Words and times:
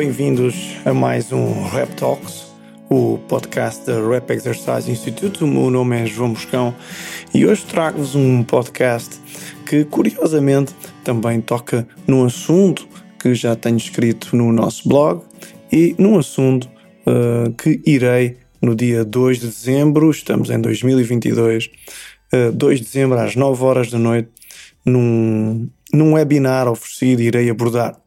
Bem-vindos 0.00 0.78
a 0.86 0.94
mais 0.94 1.30
um 1.30 1.62
Rap 1.68 1.94
Talks, 1.94 2.46
o 2.88 3.18
podcast 3.28 3.84
da 3.84 4.00
Rap 4.00 4.30
Exercise 4.30 4.90
Institute. 4.90 5.44
O 5.44 5.46
meu 5.46 5.70
nome 5.70 6.00
é 6.00 6.06
João 6.06 6.30
Moscão 6.30 6.74
e 7.34 7.44
hoje 7.44 7.66
trago-vos 7.66 8.14
um 8.14 8.42
podcast 8.42 9.20
que, 9.66 9.84
curiosamente, 9.84 10.74
também 11.04 11.38
toca 11.42 11.86
num 12.06 12.24
assunto 12.24 12.88
que 13.18 13.34
já 13.34 13.54
tenho 13.54 13.76
escrito 13.76 14.34
no 14.34 14.50
nosso 14.50 14.88
blog 14.88 15.22
e 15.70 15.94
num 15.98 16.18
assunto 16.18 16.66
uh, 17.06 17.52
que 17.52 17.82
irei 17.84 18.38
no 18.62 18.74
dia 18.74 19.04
2 19.04 19.38
de 19.38 19.48
dezembro, 19.48 20.10
estamos 20.10 20.48
em 20.48 20.58
2022, 20.58 21.68
uh, 22.32 22.52
2 22.52 22.78
de 22.78 22.86
dezembro 22.86 23.18
às 23.18 23.36
9 23.36 23.62
horas 23.62 23.90
da 23.90 23.98
noite, 23.98 24.30
num, 24.82 25.68
num 25.92 26.14
webinar 26.14 26.68
oferecido, 26.68 27.20
irei 27.20 27.50
abordar 27.50 27.99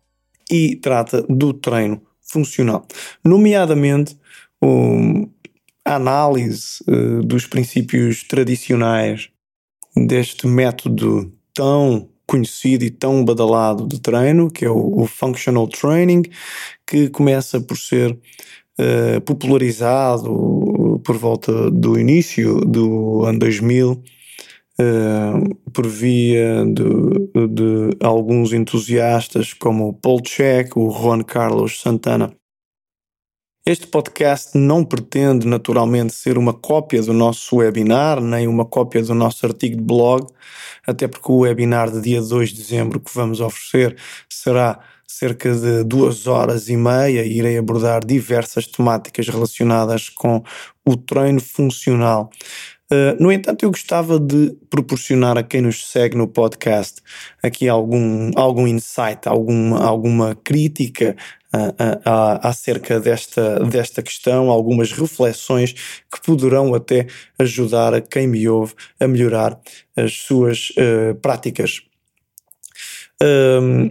e 0.54 0.76
trata 0.76 1.24
do 1.24 1.52
treino 1.52 2.00
funcional, 2.22 2.86
nomeadamente 3.26 4.16
um, 4.62 5.28
a 5.84 5.96
análise 5.96 6.84
uh, 6.88 7.24
dos 7.24 7.48
princípios 7.48 8.22
tradicionais 8.22 9.30
deste 9.98 10.46
método 10.46 11.34
tão 11.56 12.08
conhecido 12.28 12.84
e 12.84 12.92
tão 12.92 13.26
badalado 13.26 13.88
de 13.88 14.00
treino, 14.00 14.50
que 14.50 14.64
é 14.64 14.70
o, 14.70 15.02
o 15.02 15.08
functional 15.08 15.68
training, 15.68 16.22
que 16.86 17.10
começa 17.10 17.60
por 17.60 17.76
ser 17.76 18.12
uh, 18.12 19.22
popularizado 19.22 21.02
por 21.04 21.18
volta 21.18 21.72
do 21.72 22.00
início 22.00 22.62
do 22.62 23.26
ano 23.26 23.40
2000 23.40 24.04
Uh, 24.80 25.54
por 25.72 25.86
via 25.86 26.66
de, 26.66 27.48
de, 27.48 27.98
alguns 28.02 28.54
entusiastas 28.54 29.54
como 29.54 29.90
o 29.90 29.94
Paul 29.94 30.20
Check, 30.22 30.76
o 30.76 30.90
Juan 30.90 31.22
Carlos 31.22 31.80
Santana. 31.80 32.34
Este 33.66 33.88
podcast 33.88 34.58
não 34.58 34.84
pretende 34.84 35.48
naturalmente 35.48 36.14
ser 36.14 36.38
uma 36.38 36.54
cópia 36.54 37.02
do 37.02 37.14
nosso 37.14 37.56
webinar, 37.56 38.20
nem 38.20 38.46
uma 38.46 38.66
cópia 38.66 39.02
do 39.02 39.14
nosso 39.14 39.46
artigo 39.46 39.78
de 39.78 39.82
blog, 39.82 40.28
até 40.86 41.08
porque 41.08 41.32
o 41.32 41.40
webinar 41.40 41.90
de 41.90 42.02
dia 42.02 42.22
2 42.22 42.50
de 42.50 42.58
dezembro 42.58 43.00
que 43.00 43.16
vamos 43.16 43.40
oferecer 43.40 43.96
será 44.28 44.80
cerca 45.08 45.56
de 45.56 45.84
duas 45.86 46.28
horas 46.28 46.68
e 46.68 46.76
meia 46.76 47.24
e 47.24 47.38
irei 47.38 47.58
abordar 47.58 48.06
diversas 48.06 48.68
temáticas 48.68 49.30
relacionadas 49.30 50.10
com 50.10 50.44
o 50.84 50.98
treino 50.98 51.40
funcional. 51.40 52.30
Uh, 52.92 53.16
no 53.20 53.32
entanto, 53.32 53.64
eu 53.64 53.72
gostava 53.72 54.20
de 54.20 54.56
proporcionar 54.70 55.38
a 55.38 55.44
quem 55.44 55.62
nos 55.62 55.90
segue 55.90 56.16
no 56.16 56.28
podcast 56.28 57.02
aqui 57.42 57.68
algum, 57.68 58.32
algum 58.36 58.68
insight, 58.68 59.28
alguma, 59.28 59.84
alguma 59.84 60.36
crítica 60.36 61.16
uh, 61.54 61.58
uh, 61.58 62.40
acerca 62.42 63.00
desta, 63.00 63.60
desta 63.62 64.04
questão, 64.04 64.50
algumas 64.50 64.92
reflexões 64.92 65.74
que 65.74 66.22
poderão 66.24 66.76
até 66.76 67.08
ajudar 67.40 67.94
a 67.94 68.02
quem 68.02 68.28
me 68.28 68.48
ouve 68.48 68.74
a 69.00 69.08
melhorar 69.08 69.60
as 69.96 70.14
suas 70.14 70.72
práticas. 71.22 71.82
Um, 73.22 73.90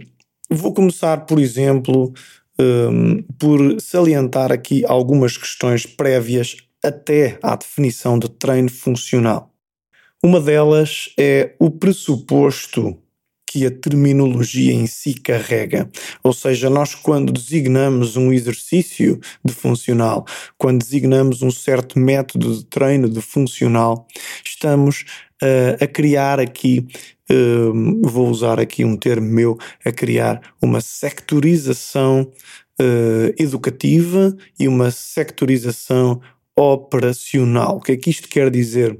vou 0.49 0.73
começar, 0.73 1.25
por 1.25 1.39
exemplo, 1.39 2.13
um, 2.59 3.23
por 3.39 3.81
salientar 3.81 4.51
aqui 4.51 4.85
algumas 4.85 5.37
questões 5.37 5.85
prévias 5.85 6.57
até 6.83 7.39
à 7.41 7.55
definição 7.55 8.19
de 8.19 8.29
treino 8.29 8.69
funcional. 8.69 9.51
Uma 10.21 10.39
delas 10.39 11.09
é 11.17 11.53
o 11.59 11.69
pressuposto 11.69 12.97
que 13.53 13.67
a 13.67 13.71
terminologia 13.71 14.73
em 14.73 14.87
si 14.87 15.13
carrega. 15.13 15.87
Ou 16.23 16.33
seja, 16.33 16.71
nós, 16.71 16.95
quando 16.95 17.31
designamos 17.31 18.17
um 18.17 18.33
exercício 18.33 19.19
de 19.45 19.53
funcional, 19.53 20.25
quando 20.57 20.79
designamos 20.79 21.43
um 21.43 21.51
certo 21.51 21.99
método 21.99 22.55
de 22.55 22.65
treino 22.65 23.07
de 23.07 23.21
funcional, 23.21 24.07
estamos 24.43 25.05
uh, 25.43 25.83
a 25.83 25.85
criar 25.85 26.39
aqui, 26.39 26.87
uh, 27.29 28.01
vou 28.09 28.27
usar 28.27 28.59
aqui 28.59 28.83
um 28.83 28.97
termo 28.97 29.27
meu, 29.27 29.55
a 29.85 29.91
criar 29.91 30.41
uma 30.59 30.81
sectorização 30.81 32.31
uh, 32.81 33.35
educativa 33.37 34.35
e 34.59 34.67
uma 34.67 34.89
sectorização 34.89 36.19
operacional. 36.57 37.77
O 37.77 37.81
que 37.81 37.93
é 37.93 37.97
que 37.97 38.09
isto 38.09 38.27
quer 38.27 38.49
dizer? 38.49 38.99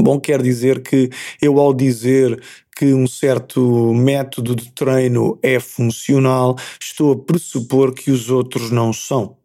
Bom, 0.00 0.20
quer 0.20 0.42
dizer 0.42 0.82
que 0.82 1.08
eu, 1.40 1.58
ao 1.60 1.72
dizer 1.72 2.42
que 2.76 2.92
um 2.92 3.06
certo 3.06 3.94
método 3.94 4.56
de 4.56 4.72
treino 4.72 5.38
é 5.42 5.60
funcional, 5.60 6.56
estou 6.80 7.12
a 7.12 7.18
pressupor 7.24 7.94
que 7.94 8.10
os 8.10 8.28
outros 8.30 8.70
não 8.70 8.92
são. 8.92 9.36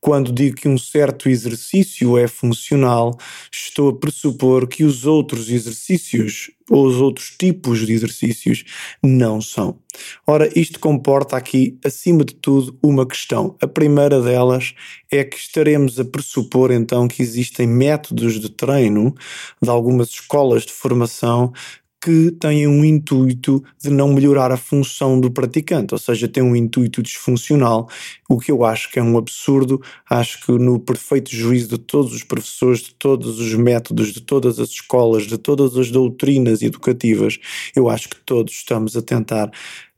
Quando 0.00 0.32
digo 0.32 0.56
que 0.56 0.68
um 0.68 0.78
certo 0.78 1.28
exercício 1.28 2.16
é 2.16 2.28
funcional, 2.28 3.16
estou 3.52 3.90
a 3.90 3.96
pressupor 3.96 4.66
que 4.66 4.84
os 4.84 5.06
outros 5.06 5.50
exercícios 5.50 6.50
ou 6.70 6.86
os 6.86 6.96
outros 6.96 7.34
tipos 7.38 7.86
de 7.86 7.92
exercícios 7.92 8.64
não 9.02 9.40
são. 9.40 9.78
Ora, 10.26 10.48
isto 10.58 10.78
comporta 10.78 11.36
aqui, 11.36 11.78
acima 11.84 12.24
de 12.24 12.34
tudo, 12.34 12.78
uma 12.82 13.06
questão. 13.06 13.56
A 13.60 13.66
primeira 13.66 14.20
delas 14.20 14.74
é 15.10 15.24
que 15.24 15.36
estaremos 15.36 15.98
a 15.98 16.04
pressupor 16.04 16.70
então 16.70 17.08
que 17.08 17.22
existem 17.22 17.66
métodos 17.66 18.38
de 18.38 18.50
treino 18.50 19.14
de 19.60 19.70
algumas 19.70 20.10
escolas 20.10 20.64
de 20.64 20.72
formação 20.72 21.52
que 22.00 22.30
têm 22.32 22.66
um 22.66 22.84
intuito 22.84 23.62
de 23.82 23.90
não 23.90 24.12
melhorar 24.12 24.52
a 24.52 24.56
função 24.56 25.20
do 25.20 25.30
praticante, 25.30 25.94
ou 25.94 25.98
seja, 25.98 26.28
tem 26.28 26.42
um 26.42 26.54
intuito 26.54 27.02
disfuncional, 27.02 27.88
o 28.28 28.38
que 28.38 28.52
eu 28.52 28.64
acho 28.64 28.90
que 28.90 28.98
é 28.98 29.02
um 29.02 29.18
absurdo. 29.18 29.82
Acho 30.08 30.44
que 30.44 30.52
no 30.52 30.78
perfeito 30.78 31.34
juízo 31.34 31.68
de 31.68 31.78
todos 31.78 32.12
os 32.12 32.22
professores, 32.22 32.80
de 32.80 32.94
todos 32.94 33.40
os 33.40 33.54
métodos, 33.54 34.12
de 34.12 34.20
todas 34.20 34.60
as 34.60 34.70
escolas, 34.70 35.26
de 35.26 35.36
todas 35.36 35.76
as 35.76 35.90
doutrinas 35.90 36.62
educativas, 36.62 37.38
eu 37.74 37.88
acho 37.88 38.08
que 38.08 38.16
todos 38.24 38.52
estamos 38.52 38.96
a 38.96 39.02
tentar 39.02 39.50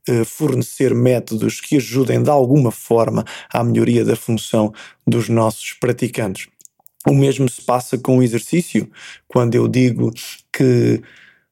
uh, 0.09 0.25
fornecer 0.25 0.95
métodos 0.95 1.61
que 1.61 1.77
ajudem 1.77 2.23
de 2.23 2.29
alguma 2.29 2.71
forma 2.71 3.23
à 3.51 3.63
melhoria 3.63 4.03
da 4.03 4.15
função 4.15 4.73
dos 5.05 5.29
nossos 5.29 5.73
praticantes. 5.73 6.47
O 7.07 7.13
mesmo 7.13 7.49
se 7.49 7.61
passa 7.61 7.97
com 7.97 8.19
o 8.19 8.23
exercício, 8.23 8.89
quando 9.27 9.55
eu 9.55 9.67
digo 9.67 10.11
que 10.53 11.01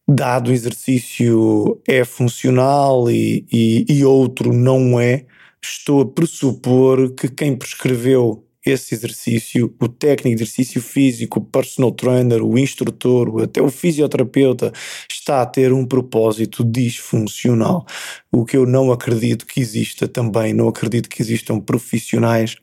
dado 0.10 0.52
exercício 0.52 1.82
é 1.88 2.04
funcional 2.04 3.10
e, 3.10 3.46
e, 3.52 3.86
e 3.88 4.06
outro 4.06 4.54
não 4.54 5.00
é, 5.00 5.26
estou 5.62 6.02
a 6.02 6.06
pressupor 6.06 7.12
que 7.14 7.28
quem 7.30 7.56
prescreveu 7.56 8.46
esse 8.66 8.94
exercício, 8.94 9.74
o 9.80 9.88
técnico 9.88 10.38
de 10.38 10.44
exercício 10.44 10.82
físico, 10.82 11.40
o 11.40 11.46
personal 11.46 11.92
trainer, 11.92 12.44
o 12.44 12.58
instrutor, 12.58 13.42
até 13.42 13.62
o 13.62 13.70
fisioterapeuta, 13.70 14.72
está 15.10 15.42
a 15.42 15.46
ter 15.46 15.72
um 15.72 15.86
propósito 15.86 16.64
disfuncional. 16.64 17.86
O 18.32 18.46
que 18.46 18.58
eu 18.58 18.66
não 18.66 18.92
acredito 18.92 19.46
que 19.46 19.62
exista 19.62 20.08
também, 20.08 20.54
não 20.54 20.68
acredito 20.68 21.10
que 21.10 21.22
existam 21.22 21.60
profissionais 21.60 22.58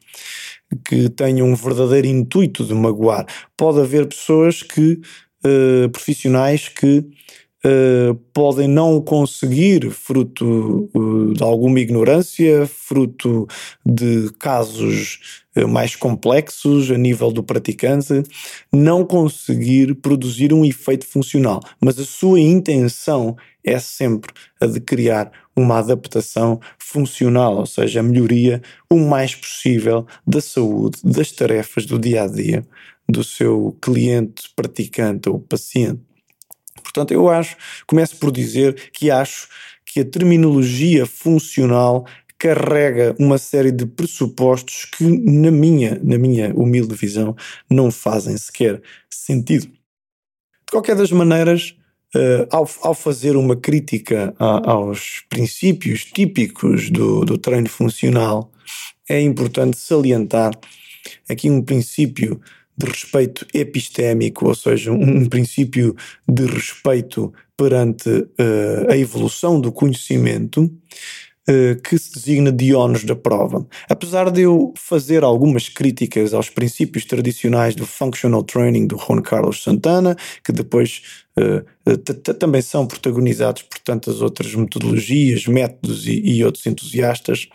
que 0.84 1.08
tenham 1.08 1.48
um 1.48 1.54
verdadeiro 1.54 2.08
intuito 2.08 2.64
de 2.64 2.74
magoar. 2.74 3.26
Pode 3.56 3.80
haver 3.80 4.06
pessoas 4.06 4.62
que, 4.62 5.00
uh, 5.44 5.88
profissionais 5.90 6.68
que 6.68 7.04
Uh, 7.64 8.14
podem 8.32 8.68
não 8.68 9.00
conseguir, 9.00 9.90
fruto 9.90 10.88
uh, 10.94 11.32
de 11.32 11.42
alguma 11.42 11.80
ignorância, 11.80 12.64
fruto 12.64 13.48
de 13.84 14.30
casos 14.38 15.45
mais 15.64 15.96
complexos 15.96 16.90
a 16.90 16.98
nível 16.98 17.30
do 17.30 17.42
praticante, 17.42 18.22
não 18.72 19.04
conseguir 19.04 19.94
produzir 19.96 20.52
um 20.52 20.64
efeito 20.64 21.06
funcional. 21.06 21.60
Mas 21.80 21.98
a 21.98 22.04
sua 22.04 22.40
intenção 22.40 23.36
é 23.64 23.78
sempre 23.78 24.32
a 24.60 24.66
de 24.66 24.80
criar 24.80 25.32
uma 25.56 25.78
adaptação 25.78 26.60
funcional, 26.78 27.56
ou 27.56 27.66
seja, 27.66 28.00
a 28.00 28.02
melhoria 28.02 28.60
o 28.90 28.98
mais 28.98 29.34
possível 29.34 30.06
da 30.26 30.40
saúde, 30.40 30.98
das 31.02 31.32
tarefas 31.32 31.86
do 31.86 31.98
dia 31.98 32.24
a 32.24 32.26
dia 32.26 32.66
do 33.08 33.22
seu 33.22 33.76
cliente, 33.80 34.50
praticante 34.54 35.28
ou 35.28 35.38
paciente. 35.38 36.00
Portanto, 36.82 37.12
eu 37.12 37.28
acho, 37.28 37.56
começo 37.86 38.16
por 38.16 38.30
dizer 38.30 38.90
que 38.92 39.10
acho 39.10 39.48
que 39.84 40.00
a 40.00 40.04
terminologia 40.04 41.06
funcional 41.06 42.06
carrega 42.38 43.14
uma 43.18 43.38
série 43.38 43.72
de 43.72 43.86
pressupostos 43.86 44.84
que, 44.84 45.04
na 45.04 45.50
minha, 45.50 46.00
na 46.02 46.18
minha 46.18 46.52
humilde 46.54 46.94
visão, 46.94 47.34
não 47.70 47.90
fazem 47.90 48.36
sequer 48.36 48.82
sentido. 49.08 49.66
De 49.66 50.72
qualquer 50.72 50.96
das 50.96 51.12
maneiras, 51.12 51.76
uh, 52.14 52.46
ao, 52.50 52.68
ao, 52.82 52.94
fazer 52.94 53.36
uma 53.36 53.56
crítica 53.56 54.34
a, 54.38 54.70
aos 54.70 55.24
princípios 55.28 56.04
típicos 56.04 56.90
do, 56.90 57.24
do 57.24 57.38
treino 57.38 57.68
funcional, 57.68 58.52
é 59.08 59.20
importante 59.20 59.78
salientar 59.78 60.52
aqui 61.28 61.48
um 61.48 61.62
princípio 61.62 62.40
de 62.76 62.86
respeito 62.86 63.46
epistémico, 63.54 64.48
ou 64.48 64.54
seja, 64.54 64.92
um, 64.92 65.26
princípio 65.26 65.96
de 66.28 66.44
respeito 66.44 67.32
perante 67.56 68.08
uh, 68.10 68.90
a 68.90 68.96
evolução 68.96 69.58
do 69.58 69.72
conhecimento, 69.72 70.70
que 71.84 71.96
se 71.96 72.12
designa 72.12 72.50
de 72.50 72.74
ónus 72.74 73.04
da 73.04 73.14
prova. 73.14 73.66
Apesar 73.88 74.30
de 74.30 74.42
eu 74.42 74.74
fazer 74.76 75.22
algumas 75.22 75.68
críticas 75.68 76.34
aos 76.34 76.50
princípios 76.50 77.04
tradicionais 77.04 77.74
do 77.74 77.86
functional 77.86 78.42
training 78.42 78.86
do 78.86 78.98
Juan 78.98 79.22
Carlos 79.22 79.62
Santana, 79.62 80.16
que 80.44 80.50
depois 80.50 81.24
uh, 81.38 82.34
também 82.34 82.60
são 82.62 82.86
protagonizados 82.86 83.62
por 83.62 83.78
tantas 83.78 84.20
outras 84.20 84.54
metodologias, 84.54 85.46
métodos 85.46 86.04
e 86.06 86.42
outros 86.42 86.66
entusiastas, 86.66 87.48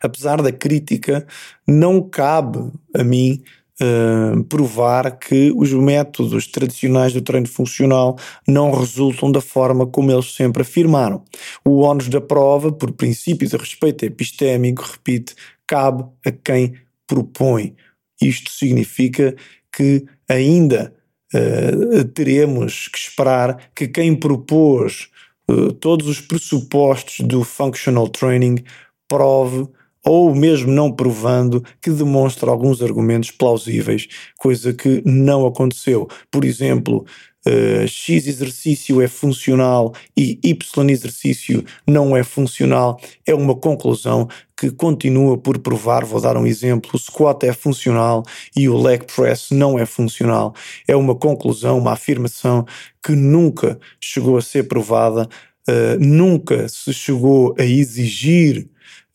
apesar 0.00 0.40
da 0.40 0.52
crítica, 0.52 1.26
não 1.66 2.00
cabe 2.00 2.70
a 2.94 3.02
mim 3.02 3.42
uh, 3.80 4.42
provar 4.44 5.18
que 5.18 5.52
os 5.54 5.72
métodos 5.72 6.46
tradicionais 6.46 7.12
do 7.12 7.20
treino 7.20 7.48
funcional 7.48 8.18
não 8.46 8.70
resultam 8.70 9.30
da 9.30 9.40
forma 9.40 9.86
como 9.86 10.10
eles 10.10 10.34
sempre 10.34 10.62
afirmaram. 10.62 11.22
O 11.64 11.80
ónus 11.80 12.08
da 12.08 12.20
prova, 12.20 12.72
por 12.72 12.92
princípio 12.92 13.48
de 13.48 13.56
respeito 13.56 14.04
epistémico, 14.04 14.82
repite, 14.82 15.34
cabe 15.66 16.04
a 16.24 16.30
quem 16.30 16.74
propõe. 17.06 17.74
Isto 18.20 18.50
significa 18.50 19.34
que 19.74 20.06
ainda 20.28 20.94
uh, 21.34 22.04
teremos 22.14 22.88
que 22.88 22.98
esperar 22.98 23.70
que 23.74 23.86
quem 23.86 24.14
propôs 24.14 25.08
uh, 25.50 25.72
todos 25.72 26.08
os 26.08 26.20
pressupostos 26.20 27.20
do 27.20 27.44
functional 27.44 28.08
training 28.08 28.64
prove 29.08 29.68
ou 30.06 30.32
mesmo 30.32 30.72
não 30.72 30.92
provando, 30.92 31.62
que 31.82 31.90
demonstra 31.90 32.48
alguns 32.48 32.80
argumentos 32.80 33.32
plausíveis, 33.32 34.06
coisa 34.38 34.72
que 34.72 35.02
não 35.04 35.44
aconteceu. 35.44 36.08
Por 36.30 36.44
exemplo, 36.44 37.04
uh, 37.44 37.88
X 37.88 38.28
exercício 38.28 39.02
é 39.02 39.08
funcional 39.08 39.92
e 40.16 40.38
Y 40.44 40.90
exercício 40.90 41.64
não 41.84 42.16
é 42.16 42.22
funcional, 42.22 43.00
é 43.26 43.34
uma 43.34 43.56
conclusão 43.56 44.28
que 44.56 44.70
continua 44.70 45.36
por 45.36 45.58
provar. 45.58 46.04
Vou 46.04 46.20
dar 46.20 46.36
um 46.36 46.46
exemplo: 46.46 46.92
o 46.94 46.98
squat 46.98 47.42
é 47.42 47.52
funcional 47.52 48.22
e 48.56 48.68
o 48.68 48.80
leg 48.80 49.04
press 49.12 49.48
não 49.50 49.76
é 49.76 49.84
funcional. 49.84 50.54
É 50.86 50.94
uma 50.94 51.16
conclusão, 51.16 51.78
uma 51.78 51.92
afirmação 51.92 52.64
que 53.04 53.12
nunca 53.12 53.76
chegou 54.00 54.38
a 54.38 54.42
ser 54.42 54.68
provada, 54.68 55.28
uh, 55.68 55.98
nunca 55.98 56.68
se 56.68 56.94
chegou 56.94 57.56
a 57.58 57.64
exigir 57.64 58.68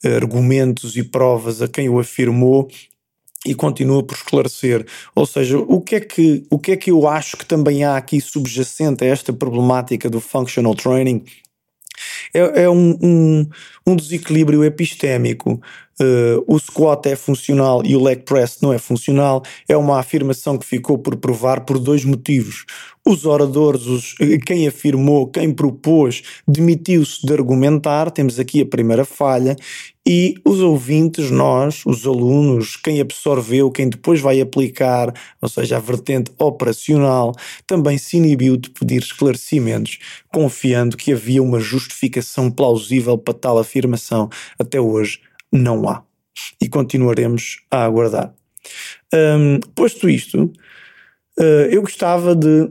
argumentos 0.03 0.95
e 0.95 1.03
provas 1.03 1.61
a 1.61 1.67
quem 1.67 1.89
o 1.89 1.99
afirmou 1.99 2.67
e 3.45 3.55
continua 3.55 4.03
por 4.03 4.15
esclarecer. 4.15 4.85
Ou 5.15 5.25
seja, 5.25 5.57
o 5.57 5.81
que 5.81 5.95
é 5.95 5.99
que, 5.99 6.45
o 6.49 6.59
que, 6.59 6.71
é 6.73 6.77
que 6.77 6.91
eu 6.91 7.07
acho 7.07 7.37
que 7.37 7.45
também 7.45 7.83
há 7.83 7.97
aqui 7.97 8.21
subjacente 8.21 9.03
a 9.03 9.07
esta 9.07 9.33
problemática 9.33 10.09
do 10.09 10.21
functional 10.21 10.75
training? 10.75 11.23
É, 12.33 12.63
é 12.63 12.69
um, 12.69 12.97
um, 13.01 13.49
um, 13.85 13.95
desequilíbrio 13.95 14.63
epistémico. 14.63 15.61
Uh, 15.99 16.43
o 16.47 16.57
squat 16.57 17.05
é 17.05 17.15
funcional 17.15 17.83
e 17.85 17.95
o 17.95 18.01
leg 18.01 18.23
press 18.23 18.57
não 18.61 18.73
é 18.73 18.77
funcional. 18.77 19.43
É 19.67 19.77
uma 19.77 19.99
afirmação 19.99 20.57
que 20.57 20.65
ficou 20.65 20.97
por 20.97 21.15
provar 21.17 21.61
por 21.61 21.77
dois 21.77 22.03
motivos. 22.03 22.65
Os 23.05 23.25
oradores, 23.25 23.85
os, 23.85 24.15
quem 24.45 24.67
afirmou, 24.67 25.27
quem 25.27 25.51
propôs, 25.51 26.21
demitiu-se 26.47 27.25
de 27.25 27.33
argumentar, 27.33 28.11
temos 28.11 28.39
aqui 28.39 28.61
a 28.61 28.65
primeira 28.65 29.03
falha, 29.03 29.55
e 30.07 30.35
os 30.43 30.59
ouvintes, 30.59 31.29
nós, 31.29 31.83
os 31.85 32.07
alunos, 32.07 32.75
quem 32.75 32.99
absorveu, 32.99 33.69
quem 33.69 33.87
depois 33.87 34.19
vai 34.19 34.41
aplicar, 34.41 35.13
ou 35.39 35.47
seja, 35.47 35.77
a 35.77 35.79
vertente 35.79 36.31
operacional, 36.39 37.33
também 37.67 37.99
se 37.99 38.17
inibiu 38.17 38.57
de 38.57 38.71
pedir 38.71 39.01
esclarecimentos, 39.01 39.99
confiando 40.33 40.97
que 40.97 41.13
havia 41.13 41.43
uma 41.43 41.59
justificação 41.59 42.49
plausível 42.49 43.15
para 43.15 43.33
tal 43.35 43.59
afirmação. 43.59 43.70
Até 44.59 44.79
hoje 44.79 45.21
não 45.51 45.87
há. 45.87 46.03
E 46.61 46.67
continuaremos 46.69 47.63
a 47.69 47.83
aguardar. 47.83 48.33
Um, 49.13 49.59
posto 49.75 50.09
isto, 50.09 50.51
Uh, 51.39 51.65
eu 51.71 51.81
gostava 51.81 52.35
de 52.35 52.69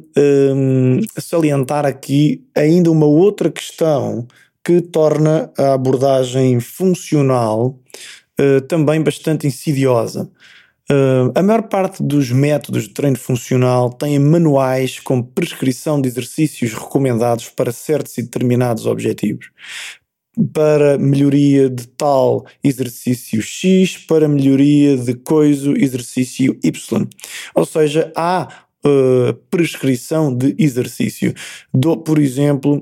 um, 0.55 1.01
salientar 1.19 1.87
aqui 1.87 2.47
ainda 2.55 2.91
uma 2.91 3.07
outra 3.07 3.51
questão 3.51 4.29
que 4.63 4.83
torna 4.83 5.51
a 5.57 5.73
abordagem 5.73 6.61
funcional 6.61 7.81
uh, 8.39 8.61
também 8.69 9.03
bastante 9.03 9.47
insidiosa. 9.47 10.31
Uh, 10.91 11.33
a 11.35 11.43
maior 11.43 11.63
parte 11.63 12.03
dos 12.03 12.31
métodos 12.31 12.83
de 12.83 12.91
treino 12.91 13.17
funcional 13.17 13.91
têm 13.91 14.19
manuais 14.19 15.01
com 15.01 15.23
prescrição 15.23 16.01
de 16.01 16.09
exercícios 16.09 16.75
recomendados 16.75 17.49
para 17.49 17.73
certos 17.73 18.19
e 18.19 18.23
determinados 18.23 18.87
objetivos 18.87 19.51
para 20.53 20.99
melhoria 20.99 21.69
de 21.69 21.87
tal 21.89 22.47
exercício 22.63 23.43
X, 23.43 23.99
para 23.99 24.29
melhoria 24.29 24.97
de 24.97 25.15
coisa 25.15 25.73
exercício 25.73 26.59
Y. 26.63 27.09
Ou 27.55 27.65
seja, 27.67 28.13
há 28.17 28.49
uh, 28.85 29.35
prescrição 29.51 30.35
de 30.35 30.55
exercício. 30.59 31.35
Dou, 31.73 31.97
por 31.97 32.19
exemplo, 32.19 32.81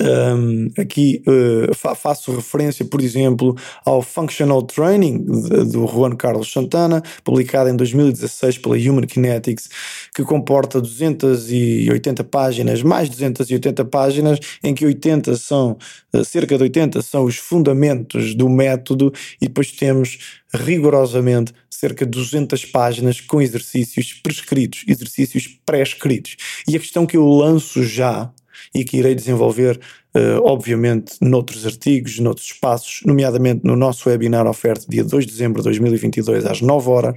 um, 0.00 0.68
aqui 0.78 1.22
uh, 1.26 1.74
fa 1.74 1.94
faço 1.94 2.34
referência, 2.34 2.84
por 2.84 3.00
exemplo, 3.00 3.56
ao 3.84 4.02
Functional 4.02 4.62
Training 4.62 5.24
do 5.70 5.86
Juan 5.86 6.14
Carlos 6.14 6.52
Santana, 6.52 7.02
publicado 7.24 7.70
em 7.70 7.76
2016 7.76 8.58
pela 8.58 8.76
Human 8.76 9.06
Kinetics, 9.06 9.68
que 10.14 10.22
comporta 10.22 10.80
280 10.80 12.24
páginas, 12.24 12.82
mais 12.82 13.08
280 13.08 13.84
páginas, 13.86 14.38
em 14.62 14.74
que 14.74 14.84
80 14.84 15.34
são, 15.36 15.78
uh, 16.14 16.24
cerca 16.24 16.56
de 16.56 16.62
80 16.64 17.00
são 17.00 17.24
os 17.24 17.36
fundamentos 17.36 18.34
do 18.34 18.48
método, 18.48 19.12
e 19.40 19.46
depois 19.46 19.72
temos 19.72 20.18
rigorosamente 20.52 21.52
cerca 21.70 22.04
de 22.04 22.10
200 22.10 22.64
páginas 22.66 23.20
com 23.20 23.40
exercícios 23.40 24.14
prescritos, 24.14 24.84
exercícios 24.86 25.58
pré-escritos. 25.64 26.36
E 26.66 26.76
a 26.76 26.80
questão 26.80 27.06
que 27.06 27.16
eu 27.16 27.26
lanço 27.26 27.82
já 27.82 28.30
e 28.76 28.84
que 28.84 28.98
irei 28.98 29.14
desenvolver, 29.14 29.80
uh, 30.14 30.42
obviamente, 30.44 31.16
noutros 31.22 31.64
artigos, 31.64 32.18
noutros 32.18 32.46
espaços, 32.46 33.00
nomeadamente 33.06 33.62
no 33.64 33.74
nosso 33.74 34.10
webinar 34.10 34.46
oferta 34.46 34.84
dia 34.86 35.02
2 35.02 35.24
de 35.24 35.32
dezembro 35.32 35.62
de 35.62 35.64
2022 35.64 36.44
às 36.44 36.60
9 36.60 36.90
horas. 36.90 37.14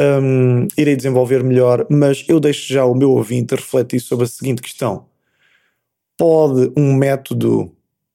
Um, 0.00 0.66
irei 0.76 0.96
desenvolver 0.96 1.44
melhor, 1.44 1.86
mas 1.88 2.24
eu 2.28 2.40
deixo 2.40 2.72
já 2.72 2.84
o 2.84 2.96
meu 2.96 3.10
ouvinte 3.10 3.54
refletir 3.54 4.00
sobre 4.00 4.24
a 4.24 4.28
seguinte 4.28 4.60
questão: 4.60 5.06
pode 6.18 6.72
um 6.76 6.94
método 6.94 7.70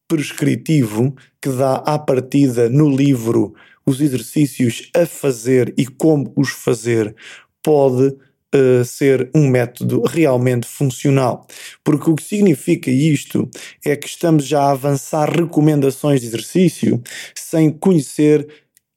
prescritivo 0.09 1.15
que 1.41 1.49
dá 1.49 1.75
à 1.75 1.97
partida 1.97 2.69
no 2.69 2.89
livro 2.89 3.53
os 3.85 4.01
exercícios 4.01 4.89
a 4.93 5.05
fazer 5.05 5.73
e 5.77 5.85
como 5.85 6.33
os 6.35 6.49
fazer, 6.49 7.15
pode 7.63 8.13
ser 8.85 9.29
um 9.35 9.47
método 9.47 10.01
realmente 10.01 10.67
funcional. 10.67 11.45
Porque 11.83 12.09
o 12.09 12.15
que 12.15 12.23
significa 12.23 12.89
isto 12.89 13.49
é 13.85 13.95
que 13.95 14.07
estamos 14.07 14.45
já 14.45 14.61
a 14.61 14.71
avançar 14.71 15.29
recomendações 15.29 16.21
de 16.21 16.27
exercício 16.27 17.01
sem 17.35 17.69
conhecer 17.69 18.47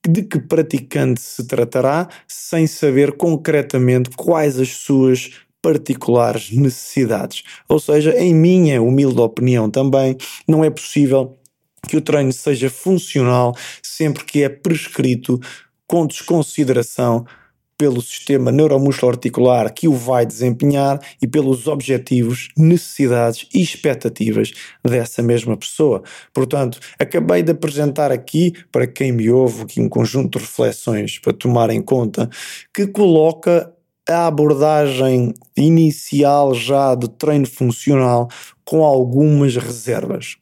de 0.08 0.22
que 0.22 0.38
praticante 0.38 1.20
se 1.20 1.46
tratará, 1.46 2.08
sem 2.26 2.66
saber 2.66 3.12
concretamente 3.12 4.10
quais 4.16 4.58
as 4.58 4.70
suas 4.70 5.30
particulares 5.60 6.50
necessidades. 6.52 7.42
Ou 7.68 7.78
seja, 7.78 8.16
em 8.18 8.34
minha 8.34 8.80
humilde 8.80 9.20
opinião 9.20 9.70
também, 9.70 10.16
não 10.48 10.64
é 10.64 10.70
possível 10.70 11.36
que 11.86 11.96
o 11.96 12.00
treino 12.00 12.32
seja 12.32 12.70
funcional 12.70 13.54
sempre 13.82 14.24
que 14.24 14.42
é 14.42 14.48
prescrito 14.48 15.38
com 15.86 16.06
desconsideração 16.06 17.26
pelo 17.80 18.02
sistema 18.02 18.52
neuromuscular-articular 18.52 19.72
que 19.72 19.88
o 19.88 19.94
vai 19.94 20.26
desempenhar 20.26 21.00
e 21.22 21.26
pelos 21.26 21.66
objetivos, 21.66 22.50
necessidades 22.54 23.48
e 23.54 23.62
expectativas 23.62 24.52
dessa 24.84 25.22
mesma 25.22 25.56
pessoa. 25.56 26.02
Portanto, 26.34 26.78
acabei 26.98 27.42
de 27.42 27.52
apresentar 27.52 28.12
aqui, 28.12 28.52
para 28.70 28.86
quem 28.86 29.12
me 29.12 29.30
ouve, 29.30 29.62
aqui 29.62 29.80
um 29.80 29.88
conjunto 29.88 30.38
de 30.38 30.44
reflexões 30.44 31.18
para 31.18 31.32
tomar 31.32 31.70
em 31.70 31.80
conta, 31.80 32.28
que 32.74 32.86
coloca 32.86 33.72
a 34.06 34.26
abordagem 34.26 35.32
inicial 35.56 36.54
já 36.54 36.94
de 36.94 37.08
treino 37.08 37.46
funcional 37.46 38.28
com 38.62 38.84
algumas 38.84 39.56
reservas. 39.56 40.36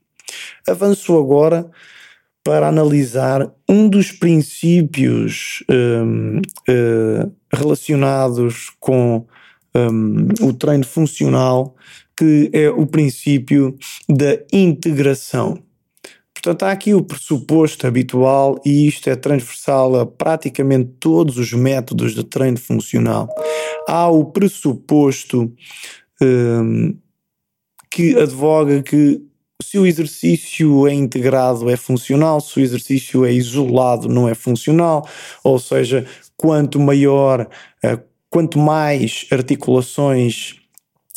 Avanço 0.67 1.17
agora 1.17 1.71
para 2.49 2.67
analisar 2.67 3.55
um 3.69 3.91
dos 3.91 4.11
princípios 4.11 5.63
um, 5.71 6.39
uh, 6.39 6.43
eh, 6.67 7.29
relacionados 7.53 8.73
com 8.81 9.27
um, 9.77 10.29
o 10.41 10.55
treino 10.55 10.87
funcional, 10.87 11.77
que 12.17 12.49
é 12.55 12.71
o 12.71 12.87
princípio 12.87 13.77
da 14.09 14.39
integração. 14.51 15.63
Portanto, 16.33 16.63
há 16.63 16.73
aqui 16.73 16.95
o 16.95 17.05
pressuposto 17.05 17.87
habitual, 17.87 18.59
e 18.65 18.89
isto 18.89 19.11
é 19.11 19.15
transversal 19.15 19.97
a 19.97 20.07
praticamente 20.07 20.93
todos 20.99 21.37
os 21.37 21.53
métodos 21.53 22.15
de 22.15 22.25
treino 22.25 22.59
funcional. 22.59 23.29
Há 23.87 24.09
o 24.09 24.25
pressuposto 24.25 25.53
um, 26.23 26.97
que 27.91 28.17
advoga 28.19 28.83
que 28.83 29.28
se 29.61 29.79
o 29.79 29.87
exercício 29.87 30.87
é 30.87 30.95
integrado 30.95 31.69
é 31.69 31.77
funcional, 31.77 32.41
se 32.41 32.59
o 32.59 32.63
exercício 32.63 33.25
é 33.25 33.33
isolado 33.33 34.09
não 34.09 34.29
é 34.29 34.35
funcional, 34.35 35.07
ou 35.43 35.59
seja, 35.59 36.07
quanto 36.37 36.79
maior, 36.79 37.49
uh, 37.85 38.01
quanto 38.31 38.59
mais 38.59 39.27
articulações 39.31 40.57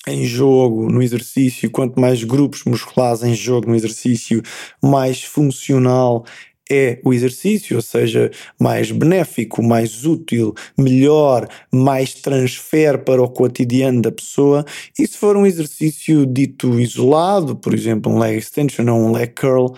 em 0.08 0.26
jogo 0.26 0.90
no 0.90 1.04
exercício, 1.04 1.70
quanto 1.70 2.00
mais 2.00 2.24
grupos 2.24 2.64
musculares 2.64 3.22
em 3.22 3.36
jogo 3.36 3.70
no 3.70 3.76
exercício, 3.76 4.42
mais 4.82 5.24
funcional 5.24 6.26
é 6.72 7.00
o 7.04 7.14
exercício, 7.14 7.76
ou 7.76 7.82
seja, 7.82 8.32
mais 8.58 8.92
benéfico, 8.92 9.62
mais 9.62 10.06
útil, 10.06 10.54
melhor, 10.78 11.48
mais 11.72 12.14
transfer 12.14 13.04
para 13.04 13.22
o 13.22 13.30
cotidiano 13.30 14.02
da 14.02 14.12
pessoa. 14.12 14.64
E 14.98 15.06
se 15.06 15.18
for 15.18 15.36
um 15.36 15.46
exercício 15.46 16.26
dito 16.26 16.80
isolado, 16.80 17.56
por 17.56 17.74
exemplo, 17.74 18.12
um 18.12 18.18
leg 18.18 18.38
extension 18.38 18.88
ou 18.88 19.00
um 19.00 19.12
leg 19.12 19.34
curl, 19.34 19.76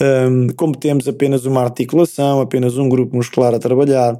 um, 0.00 0.48
como 0.56 0.76
temos 0.76 1.08
apenas 1.08 1.46
uma 1.46 1.62
articulação, 1.62 2.40
apenas 2.40 2.76
um 2.76 2.88
grupo 2.88 3.16
muscular 3.16 3.54
a 3.54 3.58
trabalhar, 3.58 4.14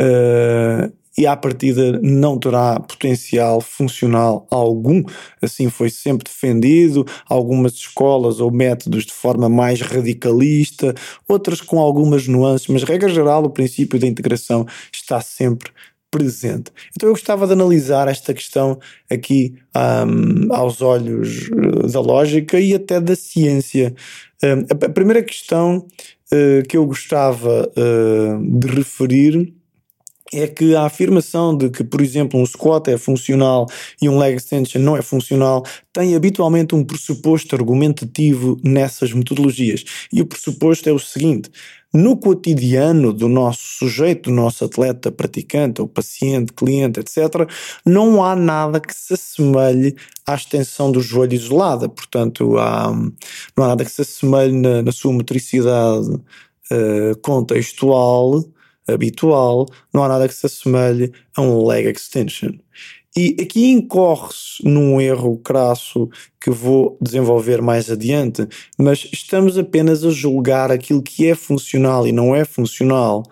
uh, 0.00 1.03
e 1.16 1.26
à 1.26 1.36
partida 1.36 1.98
não 2.02 2.38
terá 2.38 2.80
potencial 2.80 3.60
funcional 3.60 4.46
algum, 4.50 5.02
assim 5.40 5.68
foi 5.70 5.90
sempre 5.90 6.24
defendido, 6.24 7.06
algumas 7.28 7.74
escolas 7.74 8.40
ou 8.40 8.50
métodos 8.50 9.04
de 9.04 9.12
forma 9.12 9.48
mais 9.48 9.80
radicalista, 9.80 10.94
outras 11.28 11.60
com 11.60 11.78
algumas 11.78 12.26
nuances, 12.26 12.68
mas 12.68 12.82
regra 12.82 13.08
geral 13.08 13.44
o 13.44 13.50
princípio 13.50 13.98
da 13.98 14.06
integração 14.06 14.66
está 14.92 15.20
sempre 15.20 15.70
presente. 16.14 16.70
Então 16.96 17.08
eu 17.08 17.12
gostava 17.12 17.44
de 17.44 17.52
analisar 17.54 18.06
esta 18.06 18.32
questão 18.32 18.78
aqui 19.10 19.56
um, 19.76 20.54
aos 20.54 20.80
olhos 20.80 21.48
uh, 21.48 21.90
da 21.90 22.00
lógica 22.00 22.60
e 22.60 22.72
até 22.72 23.00
da 23.00 23.16
ciência. 23.16 23.92
Um, 24.42 24.60
a 24.70 24.88
primeira 24.90 25.24
questão 25.24 25.78
uh, 25.78 26.68
que 26.68 26.76
eu 26.76 26.86
gostava 26.86 27.68
uh, 27.76 28.58
de 28.60 28.68
referir 28.68 29.52
é 30.34 30.46
que 30.46 30.74
a 30.74 30.82
afirmação 30.82 31.56
de 31.56 31.70
que, 31.70 31.84
por 31.84 32.00
exemplo, 32.00 32.40
um 32.40 32.46
squat 32.46 32.88
é 32.88 32.98
funcional 32.98 33.66
e 34.00 34.08
um 34.08 34.18
leg 34.18 34.36
extension 34.36 34.82
não 34.82 34.96
é 34.96 35.02
funcional 35.02 35.64
tem 35.92 36.16
habitualmente 36.16 36.74
um 36.74 36.84
pressuposto 36.84 37.54
argumentativo 37.54 38.58
nessas 38.64 39.12
metodologias. 39.12 39.84
E 40.12 40.20
o 40.20 40.26
pressuposto 40.26 40.88
é 40.88 40.92
o 40.92 40.98
seguinte: 40.98 41.50
no 41.94 42.16
cotidiano 42.16 43.12
do 43.12 43.28
nosso 43.28 43.62
sujeito, 43.78 44.28
do 44.28 44.34
nosso 44.34 44.64
atleta 44.64 45.12
praticante, 45.12 45.80
ou 45.80 45.86
paciente, 45.86 46.52
cliente, 46.52 46.98
etc., 46.98 47.48
não 47.86 48.24
há 48.24 48.34
nada 48.34 48.80
que 48.80 48.92
se 48.92 49.14
assemelhe 49.14 49.94
à 50.26 50.34
extensão 50.34 50.90
do 50.90 51.00
joelho 51.00 51.34
isolada. 51.34 51.88
Portanto, 51.88 52.58
há, 52.58 52.92
não 53.56 53.64
há 53.64 53.68
nada 53.68 53.84
que 53.84 53.90
se 53.92 54.02
assemelhe 54.02 54.52
na, 54.52 54.82
na 54.82 54.90
sua 54.90 55.12
motricidade 55.12 56.08
uh, 56.08 57.16
contextual 57.22 58.44
habitual, 58.86 59.66
não 59.92 60.04
há 60.04 60.08
nada 60.08 60.28
que 60.28 60.34
se 60.34 60.46
assemelhe 60.46 61.12
a 61.36 61.42
um 61.42 61.66
leg 61.66 61.88
extension. 61.88 62.52
E 63.16 63.36
aqui 63.40 63.70
incorre-se 63.70 64.64
num 64.64 65.00
erro 65.00 65.38
crasso 65.38 66.10
que 66.40 66.50
vou 66.50 66.98
desenvolver 67.00 67.62
mais 67.62 67.88
adiante, 67.88 68.44
mas 68.76 69.08
estamos 69.12 69.56
apenas 69.56 70.04
a 70.04 70.10
julgar 70.10 70.72
aquilo 70.72 71.00
que 71.00 71.28
é 71.28 71.36
funcional 71.36 72.08
e 72.08 72.12
não 72.12 72.34
é 72.34 72.44
funcional, 72.44 73.22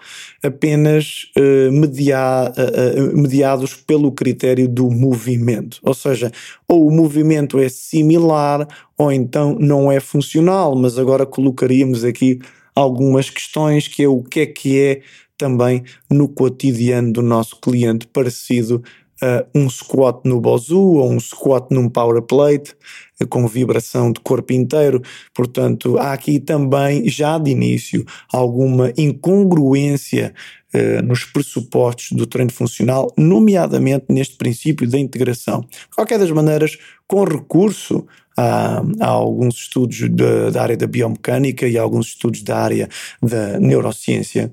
apenas 0.41 1.27
uh, 1.37 1.73
media, 1.73 2.53
uh, 2.57 3.17
mediados 3.17 3.75
pelo 3.75 4.13
critério 4.13 4.69
do 4.69 4.89
movimento. 4.89 5.81
Ou 5.83 5.95
seja, 5.95 6.31
ou 6.69 6.87
o 6.87 6.93
movimento 6.93 7.59
é 7.59 7.69
similar 7.69 8.69
ou 8.97 9.11
então 9.11 9.57
não 9.59 9.91
é 9.91 9.99
funcional, 9.99 10.77
mas 10.77 10.97
agora 10.97 11.27
colocaríamos 11.27 12.05
aqui 12.05 12.39
algumas 12.73 13.29
questões 13.29 13.89
que 13.89 14.05
é 14.05 14.09
o 14.09 14.23
que 14.23 14.41
é 14.41 14.47
que 14.47 14.81
é 14.81 15.03
também 15.43 15.83
no 16.09 16.29
cotidiano 16.29 17.13
do 17.13 17.21
nosso 17.21 17.57
cliente, 17.61 18.07
parecido 18.07 18.81
a 19.21 19.45
um 19.53 19.69
squat 19.69 20.21
no 20.25 20.41
Bozu 20.41 20.79
ou 20.79 21.11
um 21.11 21.19
squat 21.19 21.67
num 21.73 21.89
power 21.89 22.23
plate, 22.23 22.77
eh, 23.19 23.25
com 23.25 23.47
vibração 23.49 24.13
de 24.13 24.21
corpo 24.21 24.53
inteiro. 24.53 25.03
Portanto, 25.35 25.99
há 25.99 26.13
aqui 26.13 26.39
também, 26.39 27.09
já 27.09 27.39
de 27.39 27.51
início, 27.51 28.05
alguma 28.33 28.93
incongruência 28.97 30.33
eh, 30.73 31.03
nos 31.03 31.25
pressupostos 31.25 32.13
do 32.13 32.25
treino 32.25 32.53
funcional, 32.53 33.13
nomeadamente 33.19 34.07
neste 34.09 34.37
princípio 34.37 34.89
da 34.89 34.99
integração. 34.99 35.61
De 35.61 35.97
qualquer 35.97 36.21
das 36.21 36.31
maneiras, 36.31 36.79
com 37.09 37.25
recurso 37.25 38.07
a, 38.37 38.83
alguns 39.01 39.57
estudos 39.57 39.99
de, 39.99 40.51
da 40.53 40.63
área 40.63 40.77
da 40.77 40.87
biomecânica 40.87 41.67
e 41.67 41.77
alguns 41.77 42.09
estudos 42.09 42.43
da 42.43 42.59
área 42.59 42.89
da 43.23 43.59
neurociência, 43.59 44.53